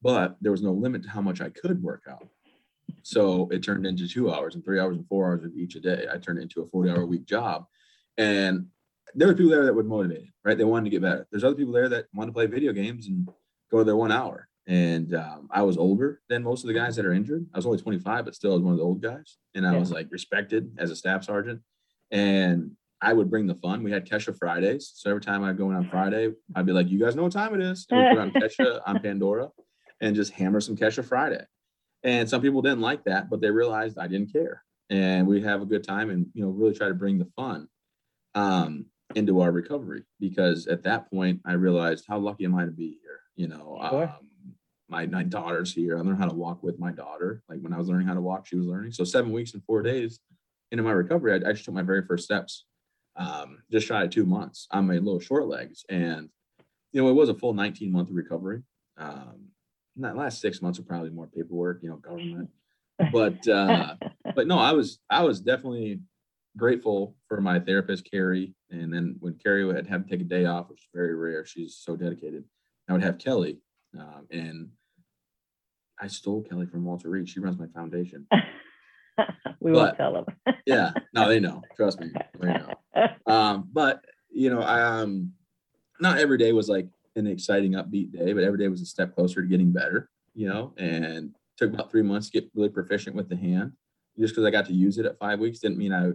[0.00, 2.28] But there was no limit to how much I could work out.
[3.02, 5.80] So it turned into two hours and three hours and four hours of each a
[5.80, 6.06] day.
[6.12, 7.66] I turned into a 40 hour a week job.
[8.16, 8.66] And
[9.14, 10.56] there were people there that were motivated, right?
[10.56, 11.26] They wanted to get better.
[11.30, 13.28] There's other people there that want to play video games and
[13.70, 16.94] go to their one hour And um, I was older than most of the guys
[16.96, 17.46] that are injured.
[17.54, 19.38] I was only 25, but still I was one of the old guys.
[19.54, 19.78] And I yeah.
[19.78, 21.62] was like respected as a staff sergeant.
[22.10, 23.82] And I would bring the fun.
[23.82, 24.92] We had Kesha Fridays.
[24.94, 27.32] So every time I'd go in on Friday, I'd be like, you guys know what
[27.32, 27.86] time it is.
[27.90, 29.48] And we put on Kesha on Pandora
[30.02, 31.44] and just hammer some Kesha Friday.
[32.02, 34.62] And some people didn't like that, but they realized I didn't care.
[34.90, 37.68] And we have a good time and, you know, really try to bring the fun
[38.34, 42.70] um, into our recovery because at that point I realized how lucky am I to
[42.70, 43.20] be here?
[43.36, 44.27] You know, um,
[44.88, 45.98] my, my daughter's here.
[45.98, 47.42] I learned how to walk with my daughter.
[47.48, 48.92] Like when I was learning how to walk, she was learning.
[48.92, 50.20] So seven weeks and four days
[50.70, 52.64] into my recovery, I, I just took my very first steps
[53.16, 55.84] um, just shy of two months on my little short legs.
[55.88, 56.28] And,
[56.92, 58.62] you know, it was a full 19 month recovery.
[58.96, 59.48] Um,
[59.96, 62.48] that last six months were probably more paperwork, you know, government.
[63.12, 63.96] But, uh,
[64.34, 66.00] but no, I was, I was definitely
[66.56, 68.54] grateful for my therapist, Carrie.
[68.70, 71.44] And then when Carrie would have to take a day off, which is very rare,
[71.44, 72.44] she's so dedicated,
[72.88, 73.58] I would have Kelly.
[73.98, 74.68] Um, and
[76.00, 77.28] I stole Kelly from Walter Reed.
[77.28, 78.26] She runs my foundation.
[79.60, 80.54] we but, won't tell them.
[80.66, 81.62] yeah, no, they know.
[81.76, 82.70] Trust me, they know.
[83.26, 85.32] Um, but you know, I, um,
[86.00, 89.14] not every day was like an exciting, upbeat day, but every day was a step
[89.14, 90.08] closer to getting better.
[90.34, 93.72] You know, and took about three months to get really proficient with the hand.
[94.18, 96.06] Just because I got to use it at five weeks didn't mean I,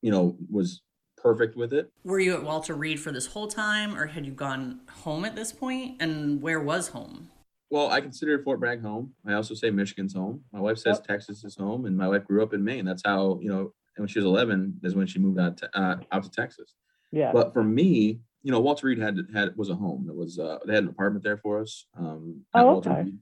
[0.00, 0.82] you know, was
[1.22, 1.90] perfect with it.
[2.04, 5.36] Were you at Walter Reed for this whole time, or had you gone home at
[5.36, 5.96] this point?
[6.00, 7.30] And where was home?
[7.70, 9.14] Well, I consider Fort Bragg home.
[9.26, 10.42] I also say Michigan's home.
[10.52, 11.06] My wife says yep.
[11.06, 12.84] Texas is home, and my wife grew up in Maine.
[12.84, 13.72] That's how you know.
[13.96, 16.74] And when she was 11, is when she moved out to, uh, out to Texas.
[17.12, 17.32] Yeah.
[17.32, 20.06] But for me, you know, Walter Reed had had was a home.
[20.08, 21.86] It was uh, they had an apartment there for us.
[21.96, 23.02] Um, oh, Walter okay.
[23.02, 23.18] Reed.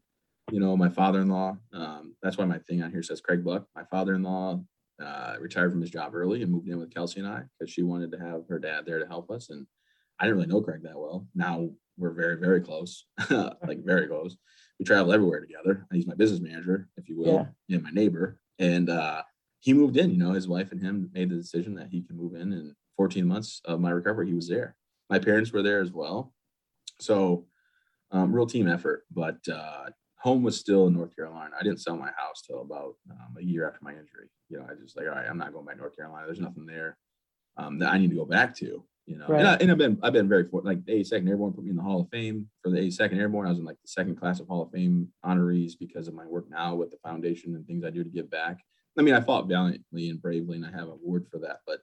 [0.51, 1.59] You know, my father-in-law.
[1.75, 3.67] Um, that's why my thing on here says Craig Buck.
[3.75, 4.63] My father-in-law
[5.03, 7.83] uh, retired from his job early and moved in with Kelsey and I because she
[7.83, 9.51] wanted to have her dad there to help us.
[9.51, 9.67] And
[10.19, 11.27] I didn't really know Craig that well.
[11.35, 14.37] Now we're very, very close, like very close.
[14.79, 15.87] We travel everywhere together.
[15.93, 17.77] He's my business manager, if you will, yeah.
[17.77, 18.41] and my neighbor.
[18.59, 19.23] And uh,
[19.61, 20.11] he moved in.
[20.11, 22.53] You know, his wife and him made the decision that he can move in.
[22.53, 24.77] And 14 months of my recovery, he was there.
[25.11, 26.33] My parents were there as well.
[27.01, 27.47] So,
[28.11, 29.05] um, real team effort.
[29.11, 31.55] But uh, home was still in North Carolina.
[31.59, 34.29] I didn't sell my house till about um, a year after my injury.
[34.49, 36.27] You know, I just like, all right, I'm not going back to North Carolina.
[36.27, 36.99] There's nothing there
[37.57, 39.27] um, that I need to go back to you know.
[39.27, 39.41] Right.
[39.41, 40.71] And, I, and I've been I've been very fortunate.
[40.71, 43.47] Like the 82nd Airborne put me in the Hall of Fame for the 82nd Airborne.
[43.47, 46.27] I was in like the second class of Hall of Fame honorees because of my
[46.27, 48.59] work now with the foundation and things I do to give back.
[48.99, 51.61] I mean, I fought valiantly and bravely, and I have an award for that.
[51.67, 51.81] But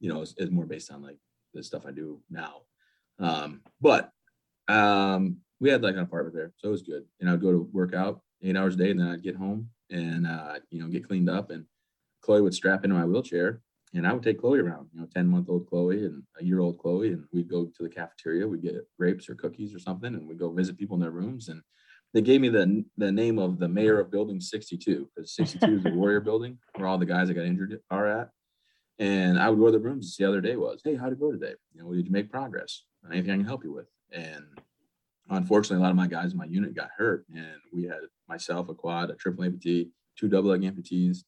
[0.00, 1.18] you know, it's, it's more based on like
[1.52, 2.62] the stuff I do now.
[3.18, 4.10] Um, but
[4.68, 7.04] um, we had like an apartment there, so it was good.
[7.20, 9.70] And I'd go to work out eight hours a day, and then I'd get home
[9.90, 11.50] and uh, you know get cleaned up.
[11.50, 11.64] And
[12.22, 13.60] Chloe would strap into my wheelchair,
[13.94, 16.60] and I would take Chloe around, you know, 10 month old Chloe and a year
[16.60, 20.14] old Chloe, and we'd go to the cafeteria, we'd get grapes or cookies or something,
[20.14, 21.48] and we'd go visit people in their rooms.
[21.48, 21.62] And
[22.12, 25.82] they gave me the the name of the mayor of building 62, because 62 is
[25.82, 28.30] the warrior building where all the guys that got injured are at.
[28.98, 30.80] And I would go to the rooms to see how their day was.
[30.84, 31.54] Hey, how'd it go today?
[31.72, 32.84] You know, did you make progress?
[33.10, 33.88] Anything I can help you with?
[34.12, 34.44] And
[35.30, 37.24] unfortunately, a lot of my guys in my unit got hurt.
[37.34, 41.18] And we had myself, a quad, a triple amputee, two double leg amputees,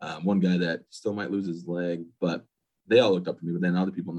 [0.00, 2.44] um, one guy that still might lose his leg, but
[2.86, 3.52] they all looked up to me.
[3.52, 4.12] But then other people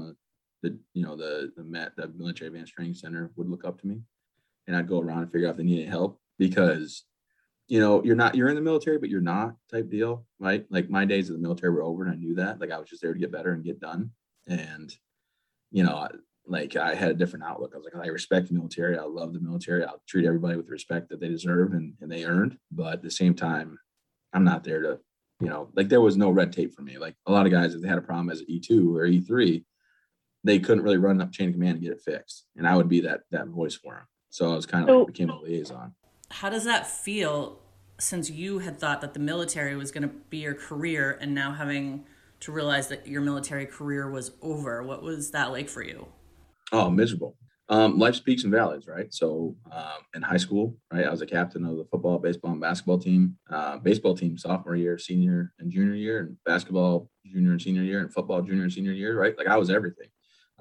[0.62, 3.80] the, the you know, the the MET, the Military Advanced Training Center would look up
[3.80, 4.00] to me,
[4.66, 7.04] and I'd go around and figure out if they needed help because,
[7.66, 10.64] you know, you're not you're in the military, but you're not type deal, right?
[10.70, 12.60] Like my days of the military were over, and I knew that.
[12.60, 14.10] Like I was just there to get better and get done,
[14.46, 14.94] and
[15.72, 16.08] you know,
[16.46, 17.72] like I had a different outlook.
[17.74, 18.98] I was like, I respect the military.
[18.98, 19.84] I love the military.
[19.84, 22.58] I'll treat everybody with the respect that they deserve and, and they earned.
[22.70, 23.78] But at the same time,
[24.32, 24.98] I'm not there to
[25.42, 26.98] you know, like there was no red tape for me.
[26.98, 29.64] Like a lot of guys, if they had a problem as an E2 or E3,
[30.44, 32.46] they couldn't really run up chain of command and get it fixed.
[32.56, 34.06] And I would be that that voice for them.
[34.30, 35.94] So I was kind of so, like became a liaison.
[36.30, 37.58] How does that feel
[37.98, 41.52] since you had thought that the military was going to be your career and now
[41.52, 42.06] having
[42.40, 44.82] to realize that your military career was over?
[44.84, 46.06] What was that like for you?
[46.72, 47.36] Oh, miserable
[47.72, 49.12] um, life's peaks and valleys, right?
[49.14, 52.60] So um, in high school, right, I was a captain of the football, baseball, and
[52.60, 53.36] basketball team.
[53.50, 58.00] Uh, baseball team sophomore year, senior and junior year, and basketball junior and senior year,
[58.00, 59.36] and football junior and senior year, right?
[59.38, 60.08] Like I was everything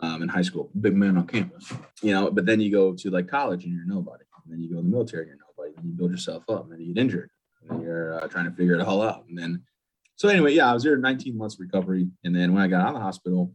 [0.02, 2.32] um, in high school, big man on campus, you know.
[2.32, 4.86] But then you go to like college and you're nobody, and then you go in
[4.86, 7.30] the military and you're nobody, and you build yourself up, and then you get injured,
[7.62, 9.64] and then you're uh, trying to figure it all out, and then.
[10.16, 12.90] So anyway, yeah, I was there 19 months recovery, and then when I got out
[12.90, 13.52] of the hospital,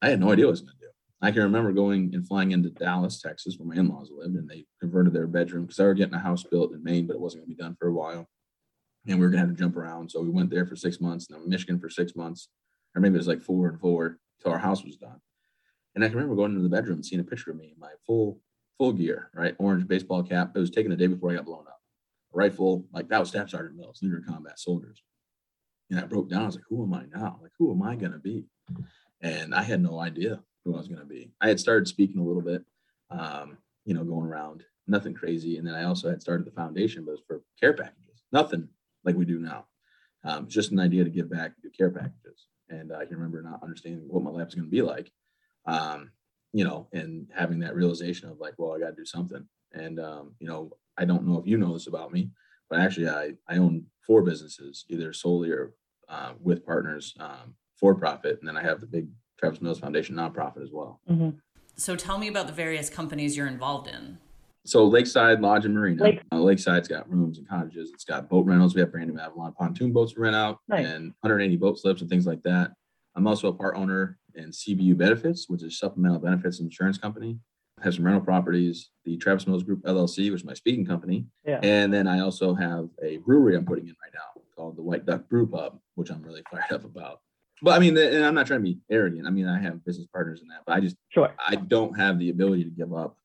[0.00, 0.77] I had no idea what was to
[1.20, 4.66] I can remember going and flying into Dallas, Texas, where my in-laws lived, and they
[4.80, 7.42] converted their bedroom because they were getting a house built in Maine, but it wasn't
[7.42, 8.28] going to be done for a while,
[9.06, 10.10] and we were going to have to jump around.
[10.10, 12.48] So we went there for six months, and then Michigan for six months,
[12.94, 15.20] or maybe it was like four and four till our house was done.
[15.94, 17.80] And I can remember going into the bedroom and seeing a picture of me in
[17.80, 18.40] my full
[18.78, 19.56] full gear, right?
[19.58, 20.52] Orange baseball cap.
[20.54, 21.80] It was taken the day before I got blown up.
[22.32, 25.02] A rifle, like that was Staff Sergeant Mills, leader of combat soldiers.
[25.90, 26.42] And I broke down.
[26.42, 27.40] I was like, who am I now?
[27.42, 28.44] Like, who am I going to be?
[29.20, 31.30] And I had no idea who I was going to be.
[31.40, 32.64] I had started speaking a little bit,
[33.10, 35.56] um, you know, going around, nothing crazy.
[35.56, 38.68] And then I also had started the foundation, but it was for care packages, nothing
[39.04, 39.66] like we do now.
[40.24, 42.46] Um, just an idea to give back to care packages.
[42.68, 45.10] And I can remember not understanding what my life was going to be like,
[45.66, 46.10] um,
[46.52, 49.46] you know, and having that realization of like, well, I got to do something.
[49.72, 52.30] And, um, you know, I don't know if you know this about me,
[52.68, 55.72] but actually I, I own four businesses, either solely or
[56.08, 58.38] uh, with partners um, for profit.
[58.40, 61.00] And then I have the big Travis Mills Foundation nonprofit as well.
[61.10, 61.30] Mm-hmm.
[61.76, 64.18] So tell me about the various companies you're involved in.
[64.66, 66.02] So Lakeside Lodge and Marina.
[66.02, 66.20] Lake.
[66.32, 67.90] Uh, Lakeside's got rooms and cottages.
[67.94, 68.74] It's got boat rentals.
[68.74, 70.86] We have Brandon Avalon pontoon boats to rent out nice.
[70.86, 72.72] and 180 boat slips and things like that.
[73.14, 77.38] I'm also a part owner in CBU Benefits, which is supplemental benefits insurance company.
[77.80, 81.26] I have some rental properties, the Travis Mills Group LLC, which is my speaking company.
[81.46, 81.60] Yeah.
[81.62, 85.06] And then I also have a brewery I'm putting in right now called the White
[85.06, 87.20] Duck Brew Pub, which I'm really fired up about.
[87.62, 89.26] But I mean, and I'm not trying to be arrogant.
[89.26, 91.34] I mean, I have business partners in that, but I just, sure.
[91.38, 93.16] I don't have the ability to give up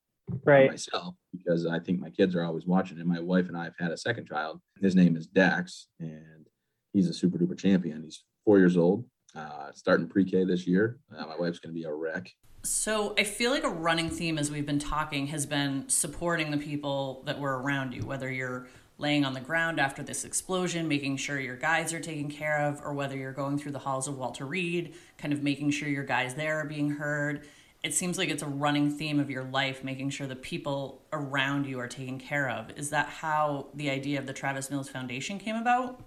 [0.45, 0.69] right.
[0.69, 2.99] myself because I think my kids are always watching.
[2.99, 4.59] And my wife and I have had a second child.
[4.81, 6.47] His name is Dax, and
[6.93, 8.03] he's a super duper champion.
[8.03, 10.99] He's four years old, uh, starting pre K this year.
[11.15, 12.29] Uh, my wife's going to be a wreck.
[12.65, 16.57] So I feel like a running theme as we've been talking has been supporting the
[16.57, 21.17] people that were around you, whether you're laying on the ground after this explosion, making
[21.17, 24.17] sure your guys are taken care of, or whether you're going through the halls of
[24.17, 27.45] Walter Reed, kind of making sure your guys there are being heard.
[27.83, 31.65] It seems like it's a running theme of your life, making sure the people around
[31.65, 32.71] you are taken care of.
[32.77, 36.01] Is that how the idea of the Travis Mills Foundation came about?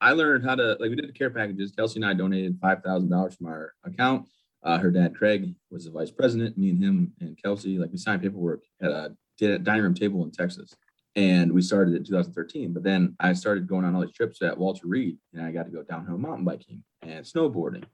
[0.00, 1.72] I learned how to, like, we did the care packages.
[1.72, 4.26] Kelsey and I donated $5,000 from our account.
[4.62, 6.56] Uh, her dad, Craig, was the vice president.
[6.56, 9.16] Me and him and Kelsey, like, we signed paperwork at a
[9.58, 10.74] dining room table in Texas
[11.16, 12.72] and we started in 2013.
[12.72, 15.64] But then I started going on all these trips at Walter Reed, and I got
[15.64, 17.84] to go downhill mountain biking and snowboarding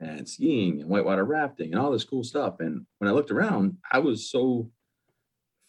[0.00, 2.60] and skiing and whitewater rafting and all this cool stuff.
[2.60, 4.70] And when I looked around, I was so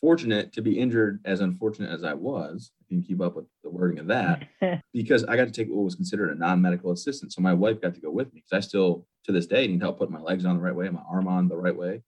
[0.02, 2.72] fortunate to be injured, as unfortunate as I was.
[2.90, 4.48] You can keep up with the wording of that,
[4.94, 7.32] because I got to take what was considered a non-medical assistant.
[7.32, 9.82] So my wife got to go with me because I still, to this day, need
[9.82, 12.02] help putting my legs on the right way, my arm on the right way.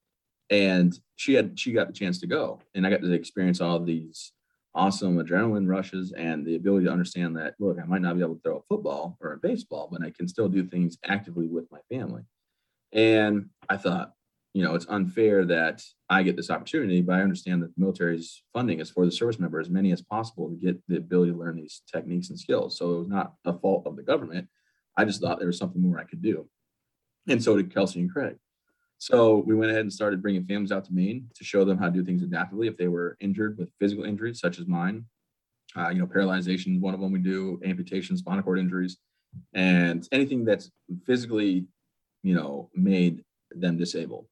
[0.49, 3.79] And she had she got the chance to go, and I got to experience all
[3.79, 4.34] these
[4.75, 8.35] awesome adrenaline rushes and the ability to understand that look i might not be able
[8.35, 11.65] to throw a football or a baseball but i can still do things actively with
[11.71, 12.21] my family.
[12.91, 14.11] And i thought
[14.53, 18.43] you know it's unfair that i get this opportunity but i understand that the military's
[18.53, 21.38] funding is for the service member as many as possible to get the ability to
[21.38, 22.77] learn these techniques and skills.
[22.77, 24.47] So it was not a fault of the government.
[24.97, 26.47] I just thought there was something more i could do.
[27.27, 28.38] And so did kelsey and craig
[29.05, 31.85] so we went ahead and started bringing families out to Maine to show them how
[31.85, 35.05] to do things adaptively if they were injured with physical injuries such as mine.
[35.77, 38.97] Uh, you know, paralyzation, one of them we do, amputations, spinal cord injuries,
[39.53, 40.71] and anything that's
[41.05, 41.67] physically,
[42.23, 44.25] you know, made them disabled.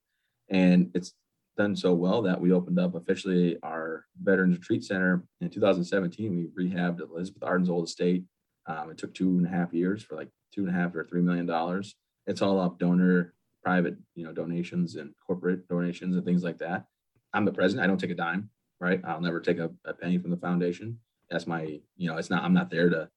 [0.49, 1.13] And it's
[1.55, 6.51] done so well that we opened up officially our Veterans Retreat Center in 2017.
[6.55, 8.23] We rehabbed Elizabeth Arden's old estate.
[8.65, 11.03] Um, it took two and a half years for like two and a half or
[11.03, 11.93] three million dollars.
[12.25, 16.85] It's all up donor private, you know, donations and corporate donations and things like that.
[17.33, 17.83] I'm the president.
[17.83, 18.49] I don't take a dime,
[18.79, 19.01] right?
[19.05, 20.99] I'll never take a, a penny from the foundation.
[21.29, 22.43] That's my, you know, it's not.
[22.43, 23.09] I'm not there to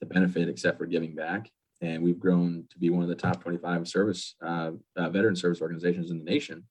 [0.00, 1.50] to benefit except for giving back.
[1.80, 5.60] And we've grown to be one of the top 25 service uh, uh, veteran service
[5.60, 6.64] organizations in the nation.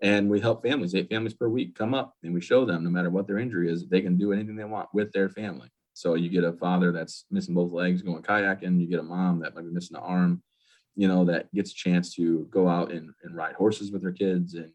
[0.00, 2.90] And we help families, eight families per week, come up and we show them no
[2.90, 5.68] matter what their injury is, they can do anything they want with their family.
[5.94, 9.40] So you get a father that's missing both legs going kayaking, you get a mom
[9.40, 10.42] that might be missing an arm,
[10.98, 14.10] you know, that gets a chance to go out and, and ride horses with their
[14.10, 14.54] kids.
[14.54, 14.72] And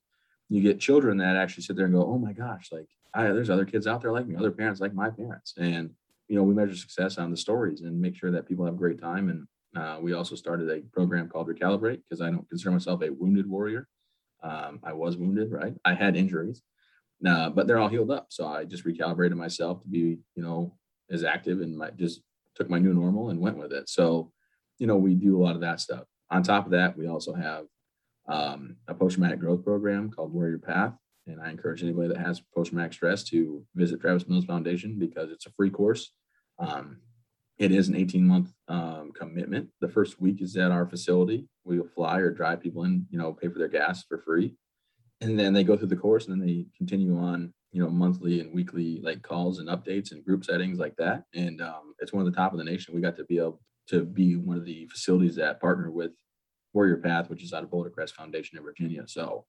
[0.48, 3.50] you get children that actually sit there and go, oh my gosh, like I, there's
[3.50, 5.54] other kids out there like me, other parents like my parents.
[5.58, 5.90] And,
[6.30, 8.78] you know, we measure success on the stories and make sure that people have a
[8.78, 9.28] great time.
[9.28, 13.10] And uh, we also started a program called Recalibrate because I don't consider myself a
[13.10, 13.90] wounded warrior.
[14.42, 15.74] Um, I was wounded, right?
[15.84, 16.62] I had injuries,
[17.28, 18.28] uh, but they're all healed up.
[18.30, 20.78] So I just recalibrated myself to be, you know,
[21.12, 22.22] as active and my, just
[22.56, 23.90] took my new normal and went with it.
[23.90, 24.32] So,
[24.80, 26.06] you know, we do a lot of that stuff.
[26.32, 27.66] On top of that, we also have
[28.28, 30.94] um, a post traumatic growth program called Warrior Path.
[31.28, 35.32] And I encourage anybody that has post traumatic stress to visit Travis Mills Foundation because
[35.32, 36.12] it's a free course.
[36.60, 36.98] Um,
[37.58, 39.70] it is an 18 month um, commitment.
[39.80, 41.48] The first week is at our facility.
[41.64, 44.56] We will fly or drive people in, you know, pay for their gas for free.
[45.22, 48.42] And then they go through the course and then they continue on, you know, monthly
[48.42, 51.24] and weekly like calls and updates and group settings like that.
[51.34, 52.94] And um, it's one of the top of the nation.
[52.94, 56.12] We got to be able to be one of the facilities that partner with
[56.74, 59.04] Warrior Path, which is out of Boulder Crest Foundation in Virginia.
[59.08, 59.46] So,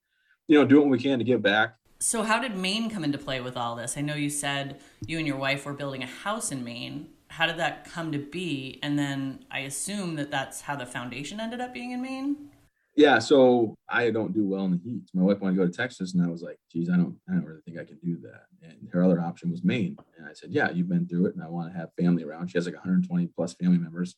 [0.46, 1.76] you know, doing what we can to give back.
[2.00, 3.96] So, how did Maine come into play with all this?
[3.96, 7.08] I know you said you and your wife were building a house in Maine.
[7.28, 8.78] How did that come to be?
[8.82, 12.50] And then I assume that that's how the foundation ended up being in Maine.
[12.96, 15.02] Yeah, so I don't do well in the heat.
[15.14, 17.32] My wife wanted to go to Texas, and I was like, "Geez, I don't, I
[17.32, 20.32] don't really think I can do that." And her other option was Maine, and I
[20.32, 22.66] said, "Yeah, you've been through it, and I want to have family around." She has
[22.66, 24.14] like 120 plus family members.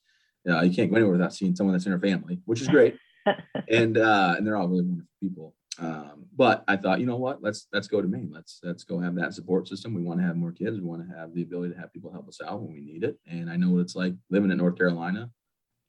[0.49, 2.97] Uh, you can't go anywhere without seeing someone that's in her family, which is great.
[3.69, 5.55] and uh, and they're all really wonderful people.
[5.79, 7.43] Um, but I thought, you know what?
[7.43, 8.31] Let's let's go to Maine.
[8.33, 9.95] Let's let's go have that support system.
[9.95, 10.79] We want to have more kids.
[10.79, 13.05] We want to have the ability to have people help us out when we need
[13.05, 13.19] it.
[13.27, 15.31] And I know what it's like living in North Carolina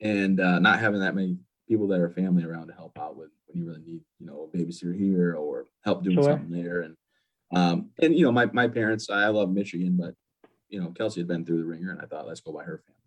[0.00, 1.38] and uh, not having that many
[1.68, 4.48] people that are family around to help out with when you really need, you know,
[4.52, 6.24] a babysitter here or help doing sure.
[6.24, 6.80] something there.
[6.80, 6.96] And
[7.54, 10.14] um, and you know, my my parents, I love Michigan, but
[10.68, 12.82] you know, Kelsey had been through the ringer, and I thought let's go by her
[12.86, 12.98] family.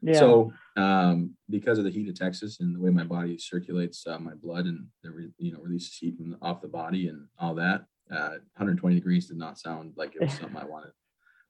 [0.00, 0.20] Yeah.
[0.20, 4.18] So um, because of the heat of Texas and the way my body circulates uh,
[4.18, 7.26] my blood and the re- you know releases heat from the, off the body and
[7.38, 10.92] all that, uh, 120 degrees did not sound like it was something I wanted.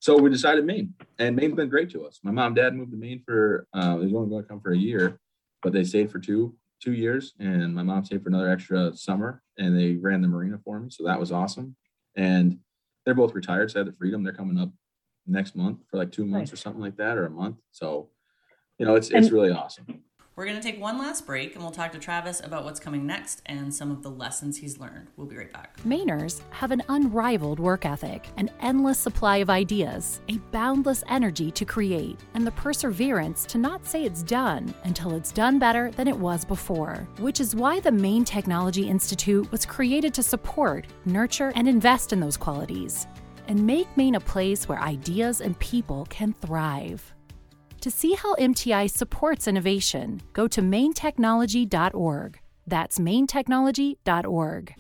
[0.01, 2.21] So we decided Maine, and Maine's been great to us.
[2.23, 4.73] My mom, dad moved to Maine for uh, they was only going to come for
[4.73, 5.19] a year,
[5.63, 9.43] but they stayed for two two years, and my mom stayed for another extra summer,
[9.59, 11.75] and they ran the marina for me, so that was awesome.
[12.17, 12.59] And
[13.05, 14.23] they're both retired, so I had the freedom.
[14.23, 14.71] They're coming up
[15.27, 16.59] next month for like two months nice.
[16.59, 17.57] or something like that, or a month.
[17.73, 18.11] So
[18.79, 20.03] you know, it's, it's really awesome.
[20.39, 23.05] We're going to take one last break and we'll talk to Travis about what's coming
[23.05, 25.09] next and some of the lessons he's learned.
[25.17, 25.77] We'll be right back.
[25.83, 31.65] Mainers have an unrivaled work ethic, an endless supply of ideas, a boundless energy to
[31.65, 36.17] create, and the perseverance to not say it's done until it's done better than it
[36.17, 37.09] was before.
[37.19, 42.21] Which is why the Maine Technology Institute was created to support, nurture, and invest in
[42.21, 43.09] those qualities
[43.49, 47.13] and make Maine a place where ideas and people can thrive.
[47.83, 52.41] To see how MTI supports innovation, go to mainetechnology.org.
[52.67, 54.75] That's mainetechnology.org.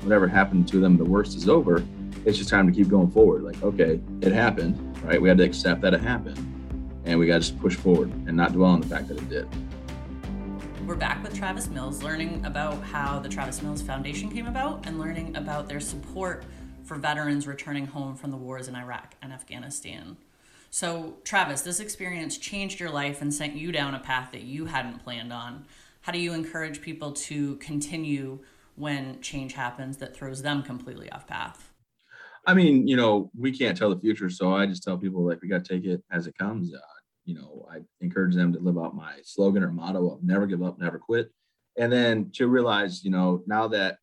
[0.00, 1.84] Whatever happened to them, the worst is over.
[2.24, 3.42] It's just time to keep going forward.
[3.42, 5.20] Like, okay, it happened, right?
[5.20, 6.38] We had to accept that it happened.
[7.04, 9.28] And we got to just push forward and not dwell on the fact that it
[9.28, 9.46] did.
[10.86, 14.98] We're back with Travis Mills, learning about how the Travis Mills Foundation came about and
[14.98, 16.44] learning about their support
[16.82, 20.16] for veterans returning home from the wars in Iraq and Afghanistan.
[20.74, 24.64] So, Travis, this experience changed your life and sent you down a path that you
[24.64, 25.66] hadn't planned on.
[26.00, 28.40] How do you encourage people to continue
[28.74, 31.70] when change happens that throws them completely off path?
[32.44, 35.40] I mean, you know, we can't tell the future, so I just tell people like
[35.42, 36.74] we got to take it as it comes.
[36.74, 36.78] Uh,
[37.24, 40.64] you know, I encourage them to live out my slogan or motto of never give
[40.64, 41.30] up, never quit.
[41.78, 43.98] And then to realize, you know, now that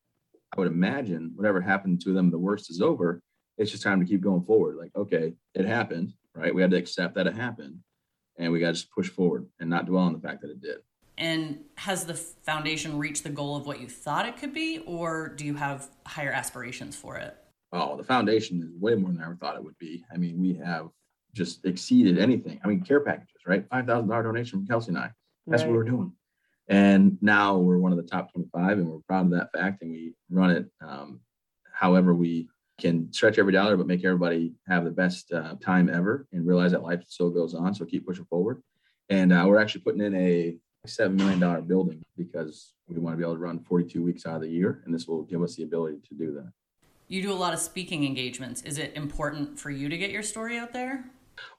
[0.55, 3.21] I would imagine whatever happened to them, the worst is over.
[3.57, 4.77] It's just time to keep going forward.
[4.77, 6.53] Like, okay, it happened right?
[6.53, 7.79] We had to accept that it happened
[8.37, 10.61] and we got to just push forward and not dwell on the fact that it
[10.61, 10.77] did.
[11.17, 15.29] And has the foundation reached the goal of what you thought it could be, or
[15.29, 17.35] do you have higher aspirations for it?
[17.73, 20.03] Oh, the foundation is way more than I ever thought it would be.
[20.11, 20.89] I mean, we have
[21.33, 22.59] just exceeded anything.
[22.63, 23.67] I mean, care packages, right?
[23.69, 25.11] $5,000 donation from Kelsey and I.
[25.47, 25.69] That's right.
[25.69, 26.11] what we're doing.
[26.67, 29.81] And now we're one of the top 25, and we're proud of that fact.
[29.83, 31.19] And we run it um,
[31.73, 32.47] however we
[32.81, 36.71] can stretch every dollar, but make everybody have the best uh, time ever and realize
[36.71, 37.73] that life still goes on.
[37.73, 38.61] So keep pushing forward.
[39.09, 40.57] And uh, we're actually putting in a
[40.87, 44.41] $7 million building because we want to be able to run 42 weeks out of
[44.41, 44.81] the year.
[44.85, 46.51] And this will give us the ability to do that.
[47.07, 48.61] You do a lot of speaking engagements.
[48.63, 51.05] Is it important for you to get your story out there?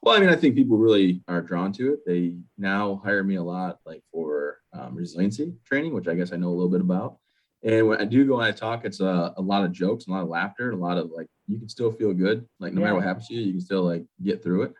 [0.01, 1.99] Well, I mean, I think people really are drawn to it.
[2.05, 6.37] They now hire me a lot, like for um, resiliency training, which I guess I
[6.37, 7.17] know a little bit about.
[7.63, 10.11] And when I do go and I talk, it's a, a lot of jokes, a
[10.11, 12.45] lot of laughter, a lot of like you can still feel good.
[12.59, 12.85] Like no yeah.
[12.85, 14.73] matter what happens to you, you can still like get through it.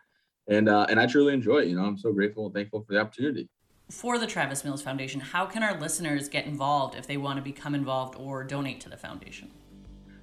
[0.48, 1.68] And uh, and I truly enjoy it.
[1.68, 3.48] You know, I'm so grateful and thankful for the opportunity.
[3.90, 7.42] For the Travis Mills Foundation, how can our listeners get involved if they want to
[7.42, 9.50] become involved or donate to the foundation?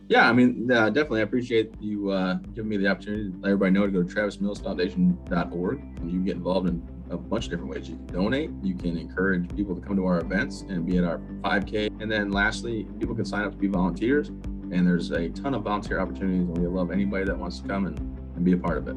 [0.08, 1.22] Yeah, I mean, uh, definitely.
[1.22, 4.14] I appreciate you uh, giving me the opportunity to let everybody know to go to
[4.14, 7.90] travismillsfoundation.org and you can get involved in a bunch of different ways.
[7.90, 11.04] You can donate, you can encourage people to come to our events and be at
[11.04, 12.02] our 5K.
[12.02, 14.30] And then lastly, people can sign up to be volunteers.
[14.30, 17.88] And there's a ton of volunteer opportunities, and we love anybody that wants to come
[17.88, 18.00] and,
[18.36, 18.96] and be a part of it.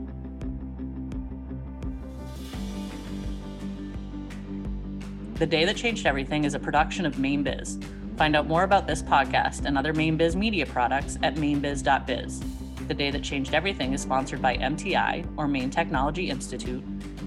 [5.34, 7.82] The Day That Changed Everything is a production of Mainebiz.
[8.16, 12.40] Find out more about this podcast and other Mainebiz media products at mainebiz.biz.
[12.86, 16.84] The Day That Changed Everything is sponsored by MTI, or Maine Technology Institute,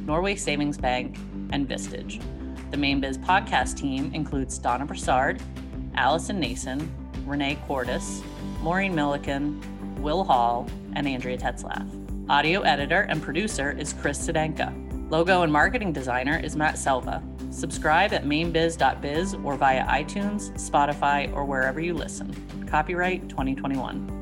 [0.07, 1.17] Norway Savings Bank,
[1.51, 2.21] and Vistage.
[2.71, 5.41] The Mainebiz podcast team includes Donna Brassard,
[5.95, 6.89] Allison Nason,
[7.25, 8.23] Renee Cordes,
[8.61, 9.61] Maureen Milliken,
[10.01, 11.85] Will Hall, and Andrea Tetzlaff.
[12.29, 14.73] Audio editor and producer is Chris Sedenka.
[15.11, 17.21] Logo and marketing designer is Matt Selva.
[17.49, 22.33] Subscribe at mainebiz.biz or via iTunes, Spotify, or wherever you listen.
[22.65, 24.16] Copyright 2021.